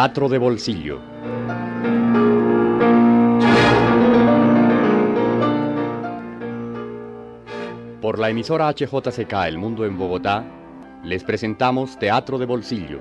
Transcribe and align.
Teatro 0.00 0.30
de 0.30 0.38
Bolsillo. 0.38 0.98
Por 8.00 8.18
la 8.18 8.30
emisora 8.30 8.70
HJCK 8.70 9.30
El 9.46 9.58
Mundo 9.58 9.84
en 9.84 9.98
Bogotá, 9.98 10.42
les 11.04 11.22
presentamos 11.22 11.98
Teatro 11.98 12.38
de 12.38 12.46
Bolsillo. 12.46 13.00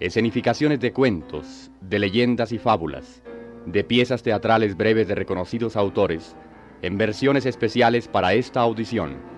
Escenificaciones 0.00 0.80
de 0.80 0.94
cuentos, 0.94 1.70
de 1.82 1.98
leyendas 1.98 2.50
y 2.50 2.58
fábulas, 2.58 3.22
de 3.66 3.84
piezas 3.84 4.22
teatrales 4.22 4.74
breves 4.74 5.08
de 5.08 5.16
reconocidos 5.16 5.76
autores, 5.76 6.34
en 6.80 6.96
versiones 6.96 7.44
especiales 7.44 8.08
para 8.08 8.32
esta 8.32 8.62
audición. 8.62 9.35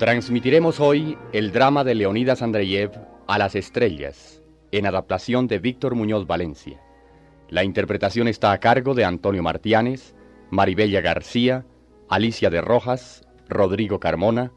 Transmitiremos 0.00 0.80
hoy 0.80 1.18
el 1.34 1.52
drama 1.52 1.84
de 1.84 1.94
Leonidas 1.94 2.40
Andreyev 2.40 2.92
A 3.26 3.36
las 3.36 3.54
Estrellas, 3.54 4.42
en 4.72 4.86
adaptación 4.86 5.46
de 5.46 5.58
Víctor 5.58 5.94
Muñoz 5.94 6.26
Valencia. 6.26 6.80
La 7.50 7.64
interpretación 7.64 8.26
está 8.26 8.52
a 8.52 8.60
cargo 8.60 8.94
de 8.94 9.04
Antonio 9.04 9.42
Martianes, 9.42 10.14
Maribella 10.48 11.02
García, 11.02 11.66
Alicia 12.08 12.48
de 12.48 12.62
Rojas, 12.62 13.26
Rodrigo 13.46 14.00
Carmona, 14.00 14.52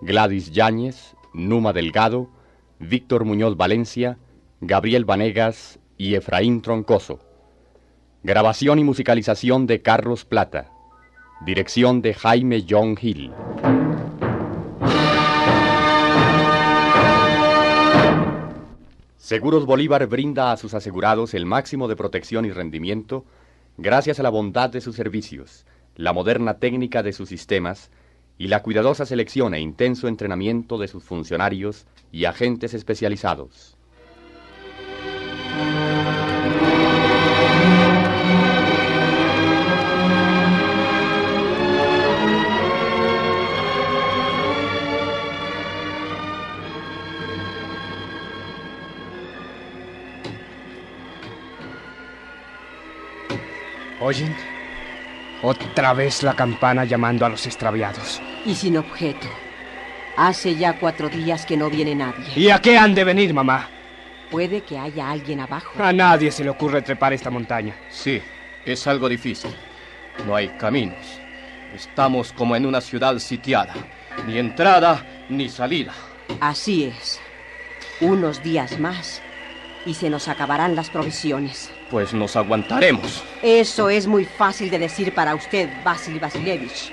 Gladys 0.00 0.50
Yáñez, 0.50 1.14
Numa 1.32 1.72
Delgado, 1.72 2.28
Víctor 2.80 3.24
Muñoz 3.24 3.56
Valencia, 3.56 4.18
Gabriel 4.60 5.04
Vanegas 5.04 5.78
y 5.98 6.16
Efraín 6.16 6.62
Troncoso. 6.62 7.20
Grabación 8.24 8.80
y 8.80 8.82
musicalización 8.82 9.68
de 9.68 9.82
Carlos 9.82 10.24
Plata. 10.24 10.72
Dirección 11.46 12.02
de 12.02 12.12
Jaime 12.12 12.66
John 12.68 12.98
Hill. 13.00 13.30
Seguros 19.30 19.64
Bolívar 19.64 20.04
brinda 20.08 20.50
a 20.50 20.56
sus 20.56 20.74
asegurados 20.74 21.34
el 21.34 21.46
máximo 21.46 21.86
de 21.86 21.94
protección 21.94 22.46
y 22.46 22.50
rendimiento 22.50 23.24
gracias 23.78 24.18
a 24.18 24.24
la 24.24 24.28
bondad 24.28 24.70
de 24.70 24.80
sus 24.80 24.96
servicios, 24.96 25.66
la 25.94 26.12
moderna 26.12 26.54
técnica 26.54 27.04
de 27.04 27.12
sus 27.12 27.28
sistemas 27.28 27.92
y 28.38 28.48
la 28.48 28.60
cuidadosa 28.64 29.06
selección 29.06 29.54
e 29.54 29.60
intenso 29.60 30.08
entrenamiento 30.08 30.78
de 30.78 30.88
sus 30.88 31.04
funcionarios 31.04 31.86
y 32.10 32.24
agentes 32.24 32.74
especializados. 32.74 33.76
¿Oyen? 54.10 54.34
Otra 55.40 55.92
vez 55.94 56.24
la 56.24 56.34
campana 56.34 56.84
llamando 56.84 57.24
a 57.24 57.28
los 57.28 57.46
extraviados. 57.46 58.20
Y 58.44 58.56
sin 58.56 58.76
objeto. 58.76 59.28
Hace 60.16 60.56
ya 60.56 60.80
cuatro 60.80 61.08
días 61.08 61.46
que 61.46 61.56
no 61.56 61.70
viene 61.70 61.94
nadie. 61.94 62.26
¿Y 62.34 62.50
a 62.50 62.58
qué 62.58 62.76
han 62.76 62.92
de 62.92 63.04
venir, 63.04 63.32
mamá? 63.32 63.68
Puede 64.28 64.62
que 64.62 64.76
haya 64.76 65.08
alguien 65.08 65.38
abajo. 65.38 65.80
A 65.80 65.92
nadie 65.92 66.32
se 66.32 66.42
le 66.42 66.50
ocurre 66.50 66.82
trepar 66.82 67.12
esta 67.12 67.30
montaña. 67.30 67.76
Sí, 67.88 68.20
es 68.66 68.84
algo 68.88 69.08
difícil. 69.08 69.52
No 70.26 70.34
hay 70.34 70.48
caminos. 70.58 71.20
Estamos 71.72 72.32
como 72.32 72.56
en 72.56 72.66
una 72.66 72.80
ciudad 72.80 73.16
sitiada. 73.20 73.74
Ni 74.26 74.38
entrada 74.38 75.06
ni 75.28 75.48
salida. 75.48 75.94
Así 76.40 76.82
es. 76.82 77.20
Unos 78.00 78.42
días 78.42 78.76
más 78.80 79.22
y 79.86 79.94
se 79.94 80.10
nos 80.10 80.28
acabarán 80.28 80.76
las 80.76 80.90
provisiones. 80.90 81.70
Pues 81.90 82.12
nos 82.12 82.36
aguantaremos. 82.36 83.22
Eso 83.42 83.90
es 83.90 84.06
muy 84.06 84.24
fácil 84.24 84.70
de 84.70 84.78
decir 84.78 85.14
para 85.14 85.34
usted, 85.34 85.68
Vasil 85.84 86.20
Vasilevich, 86.20 86.92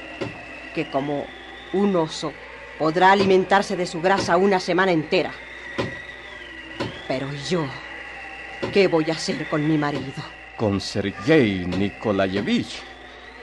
que 0.73 0.89
como 0.89 1.25
un 1.73 1.95
oso 1.95 2.33
podrá 2.79 3.11
alimentarse 3.11 3.75
de 3.75 3.85
su 3.85 4.01
grasa 4.01 4.37
una 4.37 4.59
semana 4.59 4.91
entera. 4.91 5.31
Pero 7.07 7.27
yo, 7.49 7.65
¿qué 8.73 8.87
voy 8.87 9.09
a 9.09 9.13
hacer 9.13 9.47
con 9.49 9.67
mi 9.67 9.77
marido? 9.77 10.23
Con 10.55 10.81
Sergei 10.81 11.65
Nikolayevich. 11.65 12.81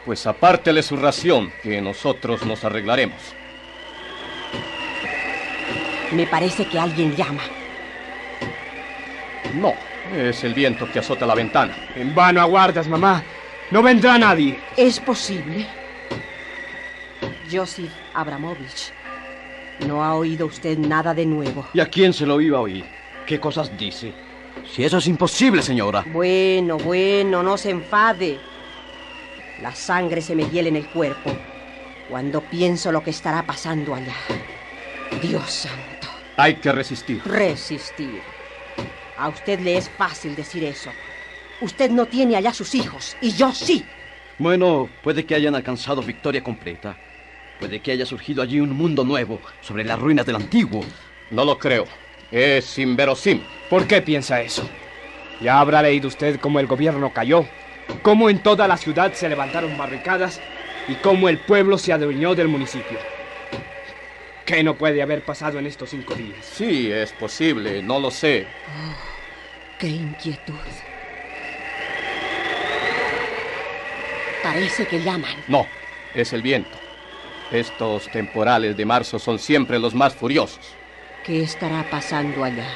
Pues 0.04 0.26
apártele 0.26 0.82
su 0.82 0.96
ración, 0.96 1.50
que 1.62 1.80
nosotros 1.80 2.44
nos 2.44 2.62
arreglaremos. 2.62 3.16
Me 6.12 6.26
parece 6.26 6.66
que 6.66 6.78
alguien 6.78 7.16
llama. 7.16 7.42
No, 9.54 9.74
es 10.12 10.42
el 10.44 10.54
viento 10.54 10.90
que 10.90 10.98
azota 10.98 11.26
la 11.26 11.34
ventana. 11.34 11.74
En 11.94 12.14
vano 12.14 12.40
aguardas, 12.40 12.88
mamá. 12.88 13.22
No 13.70 13.82
vendrá 13.82 14.18
nadie. 14.18 14.58
¿Es 14.76 15.00
posible? 15.00 15.66
Joseph 17.50 17.92
Abramovich, 18.14 18.92
¿no 19.86 20.02
ha 20.02 20.14
oído 20.14 20.46
usted 20.46 20.78
nada 20.78 21.14
de 21.14 21.26
nuevo? 21.26 21.66
¿Y 21.72 21.80
a 21.80 21.86
quién 21.86 22.12
se 22.12 22.26
lo 22.26 22.40
iba 22.40 22.58
a 22.58 22.62
oír? 22.62 22.84
¿Qué 23.26 23.38
cosas 23.38 23.76
dice? 23.76 24.12
Si 24.70 24.84
eso 24.84 24.98
es 24.98 25.06
imposible, 25.06 25.62
señora. 25.62 26.04
Bueno, 26.06 26.78
bueno, 26.78 27.42
no 27.42 27.56
se 27.56 27.70
enfade. 27.70 28.38
La 29.62 29.74
sangre 29.74 30.20
se 30.20 30.34
me 30.34 30.48
hiela 30.48 30.68
en 30.68 30.76
el 30.76 30.86
cuerpo 30.88 31.30
cuando 32.08 32.40
pienso 32.40 32.92
lo 32.92 33.02
que 33.02 33.10
estará 33.10 33.44
pasando 33.44 33.94
allá. 33.94 34.14
Dios 35.22 35.50
santo. 35.50 36.08
Hay 36.36 36.56
que 36.56 36.72
resistir. 36.72 37.22
Resistir. 37.24 38.20
A 39.16 39.28
usted 39.28 39.60
le 39.60 39.76
es 39.76 39.88
fácil 39.88 40.34
decir 40.34 40.64
eso. 40.64 40.90
Usted 41.60 41.90
no 41.90 42.06
tiene 42.06 42.36
allá 42.36 42.52
sus 42.52 42.74
hijos, 42.74 43.16
y 43.20 43.32
yo 43.32 43.52
sí. 43.52 43.84
Bueno, 44.38 44.88
puede 45.02 45.24
que 45.24 45.34
hayan 45.34 45.54
alcanzado 45.54 46.02
victoria 46.02 46.42
completa. 46.42 46.96
Puede 47.60 47.80
que 47.80 47.92
haya 47.92 48.04
surgido 48.04 48.42
allí 48.42 48.58
un 48.58 48.70
mundo 48.70 49.04
nuevo 49.04 49.40
sobre 49.60 49.84
las 49.84 49.98
ruinas 49.98 50.26
del 50.26 50.36
antiguo. 50.36 50.84
No 51.30 51.44
lo 51.44 51.58
creo. 51.58 51.86
Es 52.32 52.78
inverosímil. 52.78 53.44
¿Por 53.70 53.86
qué 53.86 54.02
piensa 54.02 54.40
eso? 54.40 54.68
Ya 55.40 55.60
habrá 55.60 55.82
leído 55.82 56.08
usted 56.08 56.40
cómo 56.40 56.58
el 56.58 56.66
gobierno 56.66 57.12
cayó, 57.12 57.46
cómo 58.02 58.28
en 58.28 58.40
toda 58.40 58.66
la 58.66 58.76
ciudad 58.76 59.12
se 59.12 59.28
levantaron 59.28 59.76
barricadas 59.78 60.40
y 60.88 60.94
cómo 60.96 61.28
el 61.28 61.38
pueblo 61.38 61.78
se 61.78 61.92
adueñó 61.92 62.34
del 62.34 62.48
municipio. 62.48 63.13
¿Qué 64.44 64.62
no 64.62 64.76
puede 64.76 65.00
haber 65.00 65.24
pasado 65.24 65.58
en 65.58 65.66
estos 65.66 65.90
cinco 65.90 66.14
días? 66.14 66.44
Sí, 66.44 66.92
es 66.92 67.12
posible, 67.12 67.82
no 67.82 67.98
lo 67.98 68.10
sé. 68.10 68.46
Oh, 68.68 68.94
¡Qué 69.78 69.86
inquietud! 69.88 70.54
Parece 74.42 74.86
que 74.86 75.02
llaman. 75.02 75.34
No, 75.48 75.66
es 76.14 76.34
el 76.34 76.42
viento. 76.42 76.76
Estos 77.50 78.10
temporales 78.10 78.76
de 78.76 78.84
marzo 78.84 79.18
son 79.18 79.38
siempre 79.38 79.78
los 79.78 79.94
más 79.94 80.14
furiosos. 80.14 80.74
¿Qué 81.24 81.42
estará 81.42 81.88
pasando 81.90 82.44
allá? 82.44 82.68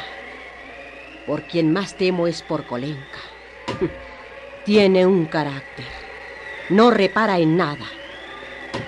Por 1.27 1.43
quien 1.43 1.71
más 1.71 1.95
temo 1.95 2.27
es 2.27 2.41
por 2.41 2.65
Kolenka. 2.65 3.21
Tiene 4.65 5.05
un 5.05 5.27
carácter. 5.27 5.85
No 6.71 6.91
repara 6.91 7.39
en 7.39 7.59
nada. 7.59 7.85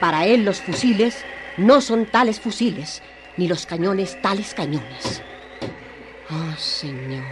Para 0.01 0.25
él 0.25 0.47
los 0.47 0.63
fusiles 0.63 1.27
no 1.61 1.83
son 1.83 2.07
tales 2.07 2.41
fusiles, 2.41 3.03
ni 3.37 3.47
los 3.47 3.67
cañones 3.67 4.21
tales 4.23 4.55
cañones. 4.55 5.23
Oh, 6.31 6.57
Señor, 6.57 7.25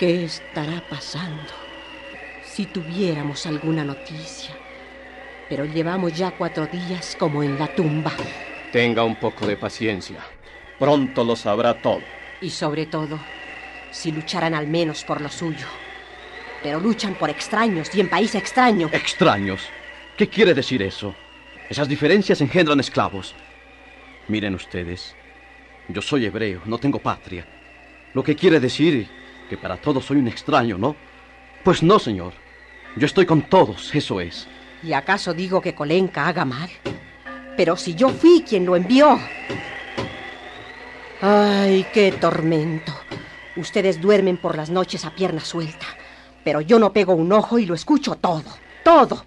¿qué 0.00 0.24
estará 0.24 0.82
pasando? 0.88 1.52
Si 2.44 2.66
tuviéramos 2.66 3.46
alguna 3.46 3.84
noticia. 3.84 4.54
Pero 5.48 5.64
llevamos 5.64 6.12
ya 6.14 6.32
cuatro 6.32 6.66
días 6.66 7.16
como 7.18 7.42
en 7.42 7.56
la 7.58 7.68
tumba. 7.68 8.12
Tenga 8.72 9.04
un 9.04 9.14
poco 9.16 9.46
de 9.46 9.56
paciencia. 9.56 10.18
Pronto 10.78 11.22
lo 11.22 11.36
sabrá 11.36 11.80
todo. 11.80 12.02
Y 12.40 12.50
sobre 12.50 12.86
todo, 12.86 13.18
si 13.92 14.10
lucharan 14.10 14.54
al 14.54 14.66
menos 14.66 15.04
por 15.04 15.20
lo 15.20 15.28
suyo. 15.28 15.66
Pero 16.64 16.80
luchan 16.80 17.14
por 17.14 17.30
extraños 17.30 17.94
y 17.94 18.00
en 18.00 18.10
país 18.10 18.34
extraño. 18.34 18.90
¿Extraños? 18.92 19.62
¿Qué 20.16 20.28
quiere 20.28 20.52
decir 20.52 20.82
eso? 20.82 21.14
Esas 21.68 21.86
diferencias 21.86 22.40
engendran 22.40 22.80
esclavos. 22.80 23.34
Miren 24.26 24.54
ustedes, 24.54 25.14
yo 25.88 26.00
soy 26.00 26.24
hebreo, 26.24 26.62
no 26.64 26.78
tengo 26.78 26.98
patria. 26.98 27.46
Lo 28.14 28.22
que 28.22 28.36
quiere 28.36 28.58
decir 28.58 29.06
que 29.50 29.58
para 29.58 29.76
todos 29.76 30.06
soy 30.06 30.16
un 30.16 30.28
extraño, 30.28 30.78
¿no? 30.78 30.96
Pues 31.62 31.82
no, 31.82 31.98
señor. 31.98 32.32
Yo 32.96 33.04
estoy 33.04 33.26
con 33.26 33.42
todos, 33.42 33.94
eso 33.94 34.20
es. 34.20 34.48
¿Y 34.82 34.94
acaso 34.94 35.34
digo 35.34 35.60
que 35.60 35.74
Kolenka 35.74 36.26
haga 36.26 36.46
mal? 36.46 36.70
Pero 37.56 37.76
si 37.76 37.94
yo 37.94 38.08
fui 38.08 38.44
quien 38.48 38.64
lo 38.64 38.74
envió. 38.74 39.18
Ay, 41.20 41.86
qué 41.92 42.12
tormento. 42.12 42.94
Ustedes 43.56 44.00
duermen 44.00 44.38
por 44.38 44.56
las 44.56 44.70
noches 44.70 45.04
a 45.04 45.14
pierna 45.14 45.40
suelta, 45.40 45.86
pero 46.44 46.60
yo 46.62 46.78
no 46.78 46.92
pego 46.92 47.14
un 47.14 47.30
ojo 47.32 47.58
y 47.58 47.66
lo 47.66 47.74
escucho 47.74 48.14
todo, 48.14 48.44
todo. 48.84 49.24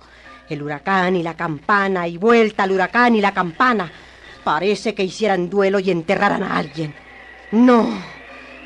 El 0.52 0.64
huracán 0.64 1.16
y 1.16 1.24
la 1.24 1.36
campana 1.36 2.10
y 2.10 2.18
vuelta 2.18 2.64
al 2.64 2.72
huracán 2.72 3.16
y 3.16 3.22
la 3.22 3.34
campana. 3.34 3.90
Parece 4.44 4.94
que 4.94 5.04
hicieran 5.04 5.50
duelo 5.50 5.80
y 5.80 5.92
enterraran 5.92 6.44
a 6.44 6.58
alguien. 6.58 6.94
No, 7.52 7.88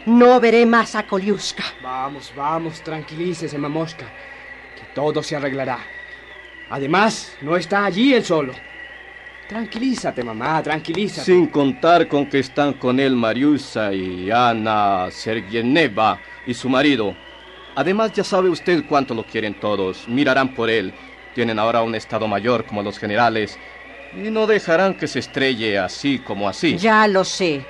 no 0.08 0.40
veré 0.40 0.66
más 0.66 0.96
a 0.96 1.06
Koliuska. 1.06 1.64
Vamos, 1.84 2.34
vamos, 2.36 2.82
tranquilícese, 2.82 3.58
Mamoshka, 3.60 4.06
que 4.76 4.86
todo 4.96 5.22
se 5.22 5.36
arreglará. 5.36 5.78
Además, 6.72 7.38
no 7.42 7.56
está 7.56 7.86
allí 7.86 8.16
él 8.16 8.26
solo. 8.26 8.54
Tranquilízate, 9.48 10.24
mamá, 10.24 10.64
tranquilízate. 10.64 11.26
Sin 11.26 11.46
contar 11.48 12.08
con 12.08 12.28
que 12.28 12.40
están 12.40 12.74
con 12.74 13.00
él 13.00 13.16
Mariusa 13.16 13.94
y 13.94 14.32
Ana 14.32 15.10
Sergieneva 15.12 16.20
y 16.48 16.56
su 16.56 16.68
marido. 16.68 17.16
Además, 17.76 18.12
ya 18.14 18.24
sabe 18.24 18.50
usted 18.50 18.86
cuánto 18.90 19.14
lo 19.14 19.24
quieren 19.24 19.60
todos. 19.60 20.08
Mirarán 20.08 20.56
por 20.56 20.70
él. 20.72 20.92
Tienen 21.36 21.60
ahora 21.60 21.84
un 21.84 21.94
estado 21.96 22.30
mayor 22.30 22.66
como 22.66 22.82
los 22.82 22.98
generales. 22.98 23.60
Y 24.16 24.32
no 24.32 24.48
dejarán 24.48 24.94
que 24.94 25.06
se 25.06 25.20
estrelle 25.20 25.78
así 25.78 26.20
como 26.20 26.48
así. 26.48 26.78
Ya 26.78 27.06
lo 27.10 27.26
sé. 27.26 27.66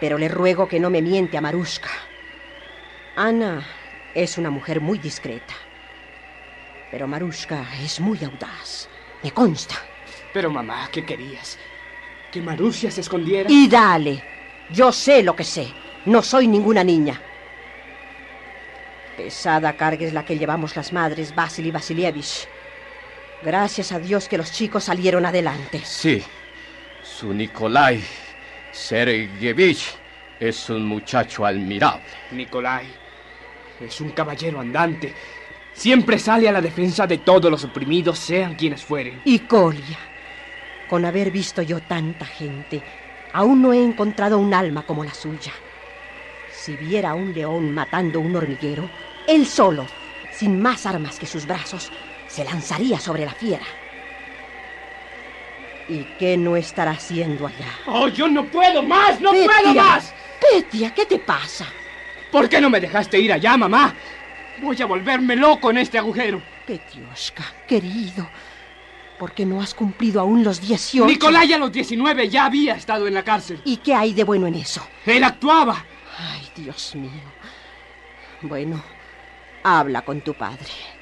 Pero 0.00 0.18
le 0.18 0.26
ruego 0.26 0.66
que 0.66 0.80
no 0.80 0.90
me 0.90 1.00
miente 1.00 1.38
a 1.38 1.40
Marushka. 1.40 1.88
Ana 3.14 3.64
es 4.16 4.36
una 4.36 4.50
mujer 4.50 4.80
muy 4.80 4.98
discreta. 4.98 5.54
Pero 6.90 7.06
Marushka 7.06 7.64
es 7.80 8.00
muy 8.00 8.18
audaz. 8.24 8.88
Me 9.22 9.30
consta. 9.30 9.76
Pero 10.32 10.50
mamá, 10.50 10.88
¿qué 10.90 11.06
querías? 11.06 11.56
¿Que 12.32 12.40
Marusia 12.40 12.90
se 12.90 13.02
escondiera? 13.02 13.48
Y 13.48 13.68
dale. 13.68 14.24
Yo 14.70 14.90
sé 14.90 15.22
lo 15.22 15.36
que 15.36 15.44
sé. 15.44 15.68
No 16.04 16.20
soy 16.20 16.48
ninguna 16.48 16.82
niña. 16.82 17.20
Pesada 19.16 19.76
carga 19.76 20.04
es 20.04 20.12
la 20.12 20.24
que 20.24 20.36
llevamos 20.36 20.74
las 20.74 20.92
madres, 20.92 21.32
Vasily 21.32 21.70
Vasilievich. 21.70 22.48
Gracias 23.42 23.92
a 23.92 23.98
Dios 23.98 24.28
que 24.28 24.38
los 24.38 24.50
chicos 24.50 24.84
salieron 24.84 25.26
adelante. 25.26 25.80
Sí, 25.84 26.22
su 27.02 27.32
Nikolai 27.32 28.02
Sergeyevich 28.72 29.94
es 30.40 30.68
un 30.70 30.84
muchacho 30.84 31.44
admirable. 31.46 32.02
Nikolai 32.32 32.86
es 33.80 34.00
un 34.00 34.10
caballero 34.10 34.60
andante. 34.60 35.14
Siempre 35.72 36.18
sale 36.18 36.48
a 36.48 36.52
la 36.52 36.60
defensa 36.60 37.06
de 37.06 37.18
todos 37.18 37.50
los 37.50 37.64
oprimidos, 37.64 38.18
sean 38.18 38.54
quienes 38.54 38.82
fueren. 38.82 39.20
Y 39.24 39.40
Colia, 39.40 39.98
con 40.88 41.04
haber 41.04 41.30
visto 41.30 41.60
yo 41.60 41.80
tanta 41.80 42.24
gente, 42.24 42.82
aún 43.32 43.60
no 43.60 43.72
he 43.72 43.82
encontrado 43.82 44.38
un 44.38 44.54
alma 44.54 44.82
como 44.82 45.04
la 45.04 45.12
suya. 45.12 45.52
Si 46.50 46.76
viera 46.76 47.10
a 47.10 47.14
un 47.14 47.34
león 47.34 47.72
matando 47.72 48.20
un 48.20 48.34
hormiguero, 48.34 48.88
él 49.26 49.46
solo, 49.46 49.86
sin 50.32 50.60
más 50.60 50.86
armas 50.86 51.18
que 51.18 51.26
sus 51.26 51.46
brazos, 51.46 51.92
se 52.28 52.44
lanzaría 52.44 52.98
sobre 52.98 53.24
la 53.24 53.32
fiera. 53.32 53.64
¿Y 55.88 56.04
qué 56.18 56.36
no 56.36 56.56
estará 56.56 56.92
haciendo 56.92 57.46
allá? 57.46 57.68
¡Oh, 57.86 58.08
yo 58.08 58.28
no 58.28 58.44
puedo 58.46 58.82
más! 58.82 59.20
¡No 59.20 59.30
Petia, 59.30 59.46
puedo 59.46 59.74
más! 59.74 60.12
Petia, 60.40 60.92
¿qué 60.92 61.06
te 61.06 61.18
pasa? 61.18 61.66
¿Por 62.32 62.48
qué 62.48 62.60
no 62.60 62.68
me 62.68 62.80
dejaste 62.80 63.20
ir 63.20 63.32
allá, 63.32 63.56
mamá? 63.56 63.94
Voy 64.60 64.80
a 64.82 64.86
volverme 64.86 65.36
loco 65.36 65.70
en 65.70 65.78
este 65.78 65.98
agujero. 65.98 66.42
Petioshka, 66.66 67.44
querido, 67.68 68.28
¿por 69.18 69.32
qué 69.32 69.46
no 69.46 69.60
has 69.60 69.74
cumplido 69.74 70.20
aún 70.20 70.42
los 70.42 70.60
18? 70.60 71.06
Nicolai 71.06 71.52
a 71.52 71.58
los 71.58 71.70
19 71.70 72.28
ya 72.28 72.46
había 72.46 72.74
estado 72.74 73.06
en 73.06 73.14
la 73.14 73.22
cárcel. 73.22 73.60
¿Y 73.64 73.76
qué 73.76 73.94
hay 73.94 74.12
de 74.12 74.24
bueno 74.24 74.48
en 74.48 74.56
eso? 74.56 74.86
Él 75.04 75.22
actuaba. 75.22 75.84
Ay, 76.18 76.48
Dios 76.56 76.96
mío. 76.96 77.10
Bueno, 78.42 78.82
habla 79.62 80.02
con 80.02 80.20
tu 80.22 80.34
padre. 80.34 80.95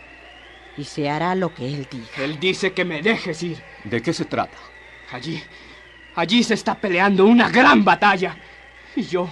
Y 0.76 0.84
se 0.84 1.08
hará 1.08 1.34
lo 1.34 1.54
que 1.54 1.66
él 1.66 1.86
diga. 1.90 2.08
Él 2.18 2.40
dice 2.40 2.72
que 2.72 2.84
me 2.84 3.00
dejes 3.00 3.42
ir. 3.42 3.62
¿De 3.84 4.02
qué 4.02 4.12
se 4.12 4.24
trata? 4.24 4.56
Allí, 5.12 5.42
allí 6.16 6.42
se 6.42 6.54
está 6.54 6.74
peleando 6.74 7.24
una 7.26 7.48
gran 7.48 7.84
batalla. 7.84 8.36
Y 8.96 9.02
yo, 9.02 9.28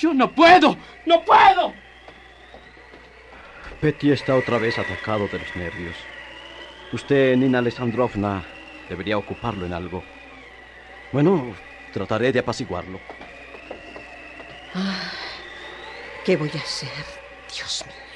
yo 0.00 0.12
no 0.12 0.30
puedo, 0.34 0.76
no 1.06 1.24
puedo. 1.24 1.72
Petty 3.80 4.10
está 4.10 4.34
otra 4.34 4.58
vez 4.58 4.78
atacado 4.78 5.28
de 5.28 5.38
los 5.38 5.56
nervios. 5.56 5.96
Usted, 6.92 7.36
Nina 7.36 7.58
Alexandrovna, 7.58 8.44
debería 8.88 9.18
ocuparlo 9.18 9.66
en 9.66 9.72
algo. 9.72 10.02
Bueno, 11.12 11.54
trataré 11.92 12.32
de 12.32 12.40
apaciguarlo. 12.40 13.00
¿Qué 16.24 16.36
voy 16.36 16.50
a 16.54 16.58
hacer? 16.58 16.88
Dios 17.54 17.84
mío. 17.86 18.07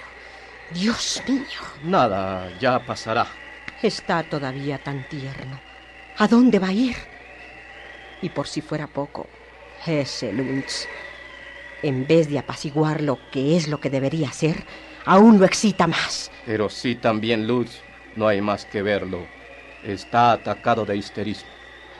Dios 0.73 1.23
mío. 1.29 1.61
Nada, 1.83 2.51
ya 2.59 2.85
pasará. 2.85 3.27
Está 3.83 4.23
todavía 4.23 4.79
tan 4.79 5.09
tierno. 5.09 5.61
¿A 6.19 6.29
dónde 6.29 6.59
va 6.59 6.69
a 6.69 6.73
ir? 6.73 6.97
Y 8.21 8.29
por 8.29 8.47
si 8.47 8.61
fuera 8.61 8.87
poco, 8.87 9.27
ese 9.87 10.33
Lunz, 10.33 10.87
en 11.83 12.07
vez 12.07 12.29
de 12.29 12.39
apaciguarlo, 12.39 13.19
que 13.33 13.57
es 13.57 13.69
lo 13.69 13.81
que 13.81 13.91
debería 13.91 14.29
hacer, 14.29 14.65
aún 15.05 15.41
lo 15.41 15.47
excita 15.47 15.87
más. 15.87 16.31
Pero 16.47 16.69
sí 16.69 16.95
también 16.95 17.47
Luz, 17.47 17.81
no 18.15 18.29
hay 18.29 18.41
más 18.41 18.65
que 18.65 18.83
verlo. 18.83 19.27
Está 19.83 20.33
atacado 20.33 20.85
de 20.85 20.97
histerismo. 20.97 21.51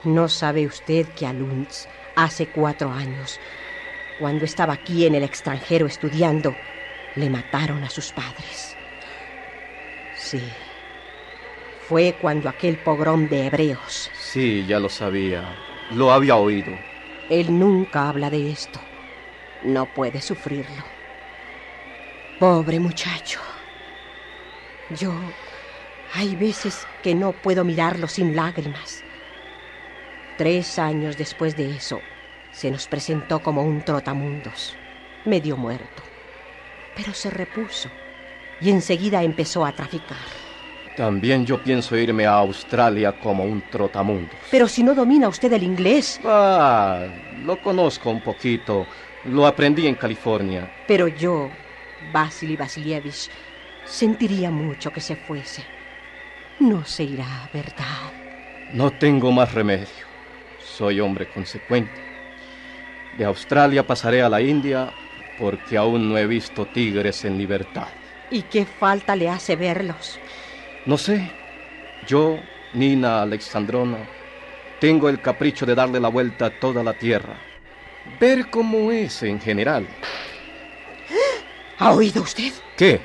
¿No 0.05 0.29
sabe 0.29 0.65
usted 0.65 1.07
que 1.09 1.25
a 1.25 1.33
Lunz, 1.33 1.87
hace 2.15 2.47
cuatro 2.47 2.91
años, 2.91 3.39
cuando 4.19 4.45
estaba 4.45 4.73
aquí 4.73 5.05
en 5.05 5.15
el 5.15 5.23
extranjero 5.23 5.85
estudiando, 5.87 6.55
le 7.15 7.29
mataron 7.29 7.83
a 7.83 7.89
sus 7.89 8.11
padres? 8.11 8.75
Sí. 10.15 10.41
Fue 11.87 12.15
cuando 12.19 12.49
aquel 12.49 12.77
pogrom 12.77 13.27
de 13.27 13.47
hebreos. 13.47 14.09
Sí, 14.13 14.65
ya 14.65 14.79
lo 14.79 14.89
sabía. 14.89 15.55
Lo 15.91 16.11
había 16.11 16.37
oído. 16.37 16.71
Él 17.29 17.57
nunca 17.57 18.09
habla 18.09 18.29
de 18.29 18.51
esto. 18.51 18.79
No 19.63 19.85
puede 19.93 20.21
sufrirlo. 20.21 20.83
Pobre 22.39 22.79
muchacho. 22.79 23.39
Yo... 24.89 25.13
Hay 26.15 26.35
veces 26.35 26.85
que 27.01 27.15
no 27.15 27.31
puedo 27.31 27.65
mirarlo 27.65 28.07
sin 28.07 28.35
lágrimas. 28.35 29.03
Tres 30.37 30.77
años 30.77 31.17
después 31.17 31.55
de 31.55 31.71
eso, 31.75 32.01
se 32.51 32.69
nos 32.69 32.87
presentó 32.87 33.41
como 33.41 33.63
un 33.63 33.81
trotamundos, 33.81 34.77
medio 35.25 35.57
muerto. 35.57 36.12
Pero 36.95 37.13
se 37.13 37.29
repuso 37.29 37.89
y 38.61 38.69
enseguida 38.69 39.23
empezó 39.23 39.65
a 39.65 39.71
traficar. 39.71 40.17
También 40.95 41.45
yo 41.45 41.61
pienso 41.63 41.97
irme 41.97 42.25
a 42.27 42.33
Australia 42.35 43.11
como 43.13 43.43
un 43.43 43.63
trotamundos. 43.71 44.35
Pero 44.51 44.67
si 44.67 44.83
no 44.83 44.93
domina 44.93 45.27
usted 45.27 45.51
el 45.53 45.63
inglés, 45.63 46.19
Ah, 46.23 47.07
lo 47.43 47.59
conozco 47.59 48.11
un 48.11 48.21
poquito. 48.21 48.85
Lo 49.25 49.47
aprendí 49.47 49.87
en 49.87 49.95
California. 49.95 50.69
pero 50.87 51.07
yo, 51.07 51.49
Vasily 52.13 52.55
Vasilievich, 52.55 53.29
sentiría 53.85 54.51
mucho 54.51 54.91
que 54.91 55.01
se 55.01 55.15
fuese. 55.15 55.63
No 56.59 56.85
se 56.85 57.03
irá, 57.03 57.49
¿verdad? 57.51 58.11
No 58.73 58.91
tengo 58.91 59.31
más 59.31 59.53
remedio. 59.53 59.87
Soy 60.63 60.99
hombre 60.99 61.27
consecuente. 61.27 62.01
De 63.17 63.25
Australia 63.25 63.85
pasaré 63.85 64.21
a 64.21 64.29
la 64.29 64.41
India 64.41 64.91
porque 65.37 65.77
aún 65.77 66.09
no 66.09 66.17
he 66.17 66.27
visto 66.27 66.65
tigres 66.65 67.25
en 67.25 67.37
libertad. 67.37 67.87
¿Y 68.29 68.43
qué 68.43 68.65
falta 68.65 69.15
le 69.15 69.29
hace 69.29 69.55
verlos? 69.55 70.19
No 70.85 70.97
sé, 70.97 71.31
yo, 72.07 72.39
Nina 72.73 73.21
Alexandrona, 73.21 73.97
tengo 74.79 75.09
el 75.09 75.21
capricho 75.21 75.65
de 75.65 75.75
darle 75.75 75.99
la 75.99 76.09
vuelta 76.09 76.47
a 76.47 76.59
toda 76.59 76.83
la 76.83 76.93
tierra. 76.93 77.37
Ver 78.19 78.49
cómo 78.49 78.91
es 78.91 79.23
en 79.23 79.39
general. 79.39 79.87
¿Ha 81.77 81.91
oído 81.91 82.21
usted? 82.21 82.51
¿Qué? 82.75 83.01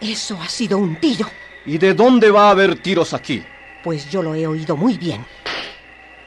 Eso 0.00 0.38
ha 0.40 0.48
sido 0.48 0.78
un 0.78 0.96
tiro. 0.96 1.26
¿Y 1.66 1.78
de 1.78 1.94
dónde 1.94 2.30
va 2.30 2.48
a 2.48 2.50
haber 2.50 2.76
tiros 2.76 3.12
aquí? 3.12 3.44
Pues 3.82 4.10
yo 4.10 4.22
lo 4.22 4.34
he 4.34 4.46
oído 4.46 4.76
muy 4.76 4.96
bien. 4.96 5.24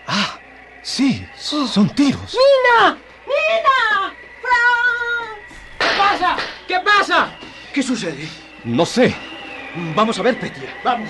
Ah, 0.07 0.39
sí, 0.81 1.25
son 1.35 1.89
tiros. 1.89 2.35
¡Nina! 2.35 2.97
¡Nina! 3.25 4.13
¡Franz! 4.41 5.79
¿Qué 5.79 5.97
pasa? 5.97 6.35
¿Qué 6.67 6.79
pasa? 6.79 7.31
¿Qué 7.73 7.83
sucede? 7.83 8.27
No 8.63 8.85
sé. 8.85 9.15
Vamos 9.95 10.19
a 10.19 10.21
ver, 10.21 10.39
Petia. 10.39 10.69
Vamos. 10.83 11.09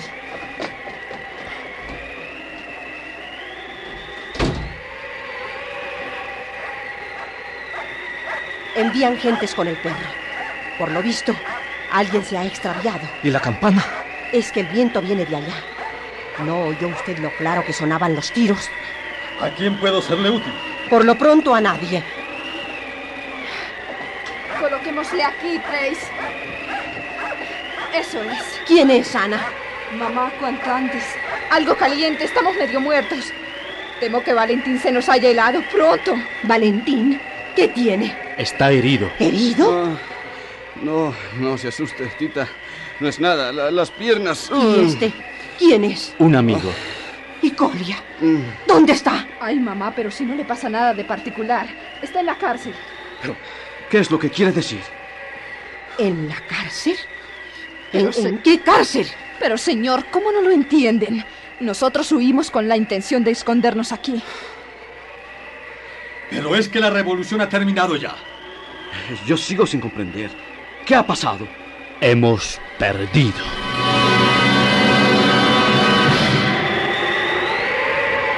Envían 8.76 9.16
gentes 9.18 9.54
con 9.54 9.68
el 9.68 9.76
perro. 9.76 9.96
Por 10.78 10.90
lo 10.90 11.00
visto, 11.02 11.32
alguien 11.92 12.24
se 12.24 12.36
ha 12.36 12.44
extraviado. 12.44 13.08
¿Y 13.22 13.30
la 13.30 13.40
campana? 13.40 13.84
Es 14.32 14.50
que 14.50 14.60
el 14.60 14.66
viento 14.66 15.00
viene 15.00 15.24
de 15.24 15.36
allá. 15.36 15.54
¿No 16.40 16.64
oyó 16.64 16.88
usted 16.88 17.18
lo 17.18 17.30
claro 17.36 17.64
que 17.64 17.72
sonaban 17.72 18.16
los 18.16 18.32
tiros? 18.32 18.68
¿A 19.40 19.50
quién 19.50 19.78
puedo 19.78 20.02
serle 20.02 20.30
útil? 20.30 20.52
Por 20.90 21.04
lo 21.04 21.16
pronto 21.16 21.54
a 21.54 21.60
nadie. 21.60 22.02
Coloquémosle 24.60 25.22
aquí, 25.24 25.58
Trace. 25.58 26.06
Eso 27.94 28.22
es. 28.22 28.60
¿Quién 28.66 28.90
es 28.90 29.14
Ana? 29.14 29.40
Mamá, 29.98 30.30
cuanto 30.40 30.70
antes. 30.72 31.02
Algo 31.50 31.76
caliente, 31.76 32.24
estamos 32.24 32.56
medio 32.56 32.80
muertos. 32.80 33.32
Temo 34.00 34.22
que 34.22 34.32
Valentín 34.32 34.78
se 34.80 34.90
nos 34.90 35.08
haya 35.08 35.28
helado 35.30 35.62
pronto. 35.72 36.14
Valentín, 36.42 37.20
¿qué 37.54 37.68
tiene? 37.68 38.16
Está 38.36 38.70
herido. 38.72 39.10
¿Herido? 39.18 39.86
Ah, 39.86 39.98
no, 40.82 41.14
no 41.38 41.56
se 41.58 41.68
asuste, 41.68 42.06
Tita. 42.18 42.48
No 43.00 43.08
es 43.08 43.20
nada, 43.20 43.52
la- 43.52 43.70
las 43.70 43.90
piernas. 43.90 44.50
¿Y 44.54 44.84
este? 44.86 45.12
¿Quién 45.58 45.84
es? 45.84 46.14
Un 46.18 46.34
amigo. 46.36 46.72
¿Y 47.44 47.50
Colia? 47.50 47.98
¿Dónde 48.66 48.94
está? 48.94 49.26
Ay, 49.38 49.60
mamá, 49.60 49.92
pero 49.94 50.10
si 50.10 50.24
no 50.24 50.34
le 50.34 50.46
pasa 50.46 50.70
nada 50.70 50.94
de 50.94 51.04
particular. 51.04 51.66
Está 52.00 52.20
en 52.20 52.26
la 52.26 52.38
cárcel. 52.38 52.72
Pero, 53.20 53.36
¿qué 53.90 53.98
es 53.98 54.10
lo 54.10 54.18
que 54.18 54.30
quiere 54.30 54.50
decir? 54.50 54.80
¿En 55.98 56.26
la 56.26 56.40
cárcel? 56.46 56.96
¿En, 57.92 58.10
se- 58.14 58.28
en 58.28 58.38
qué 58.38 58.60
cárcel? 58.60 59.06
Pero, 59.38 59.58
señor, 59.58 60.06
¿cómo 60.10 60.32
no 60.32 60.40
lo 60.40 60.50
entienden? 60.52 61.22
Nosotros 61.60 62.10
huimos 62.12 62.50
con 62.50 62.66
la 62.66 62.78
intención 62.78 63.22
de 63.24 63.32
escondernos 63.32 63.92
aquí. 63.92 64.22
Pero 66.30 66.56
es 66.56 66.68
que 66.70 66.80
la 66.80 66.88
revolución 66.88 67.42
ha 67.42 67.48
terminado 67.50 67.96
ya. 67.96 68.14
Yo 69.26 69.36
sigo 69.36 69.66
sin 69.66 69.80
comprender. 69.80 70.30
¿Qué 70.86 70.94
ha 70.94 71.06
pasado? 71.06 71.46
Hemos 72.00 72.58
perdido. 72.78 73.36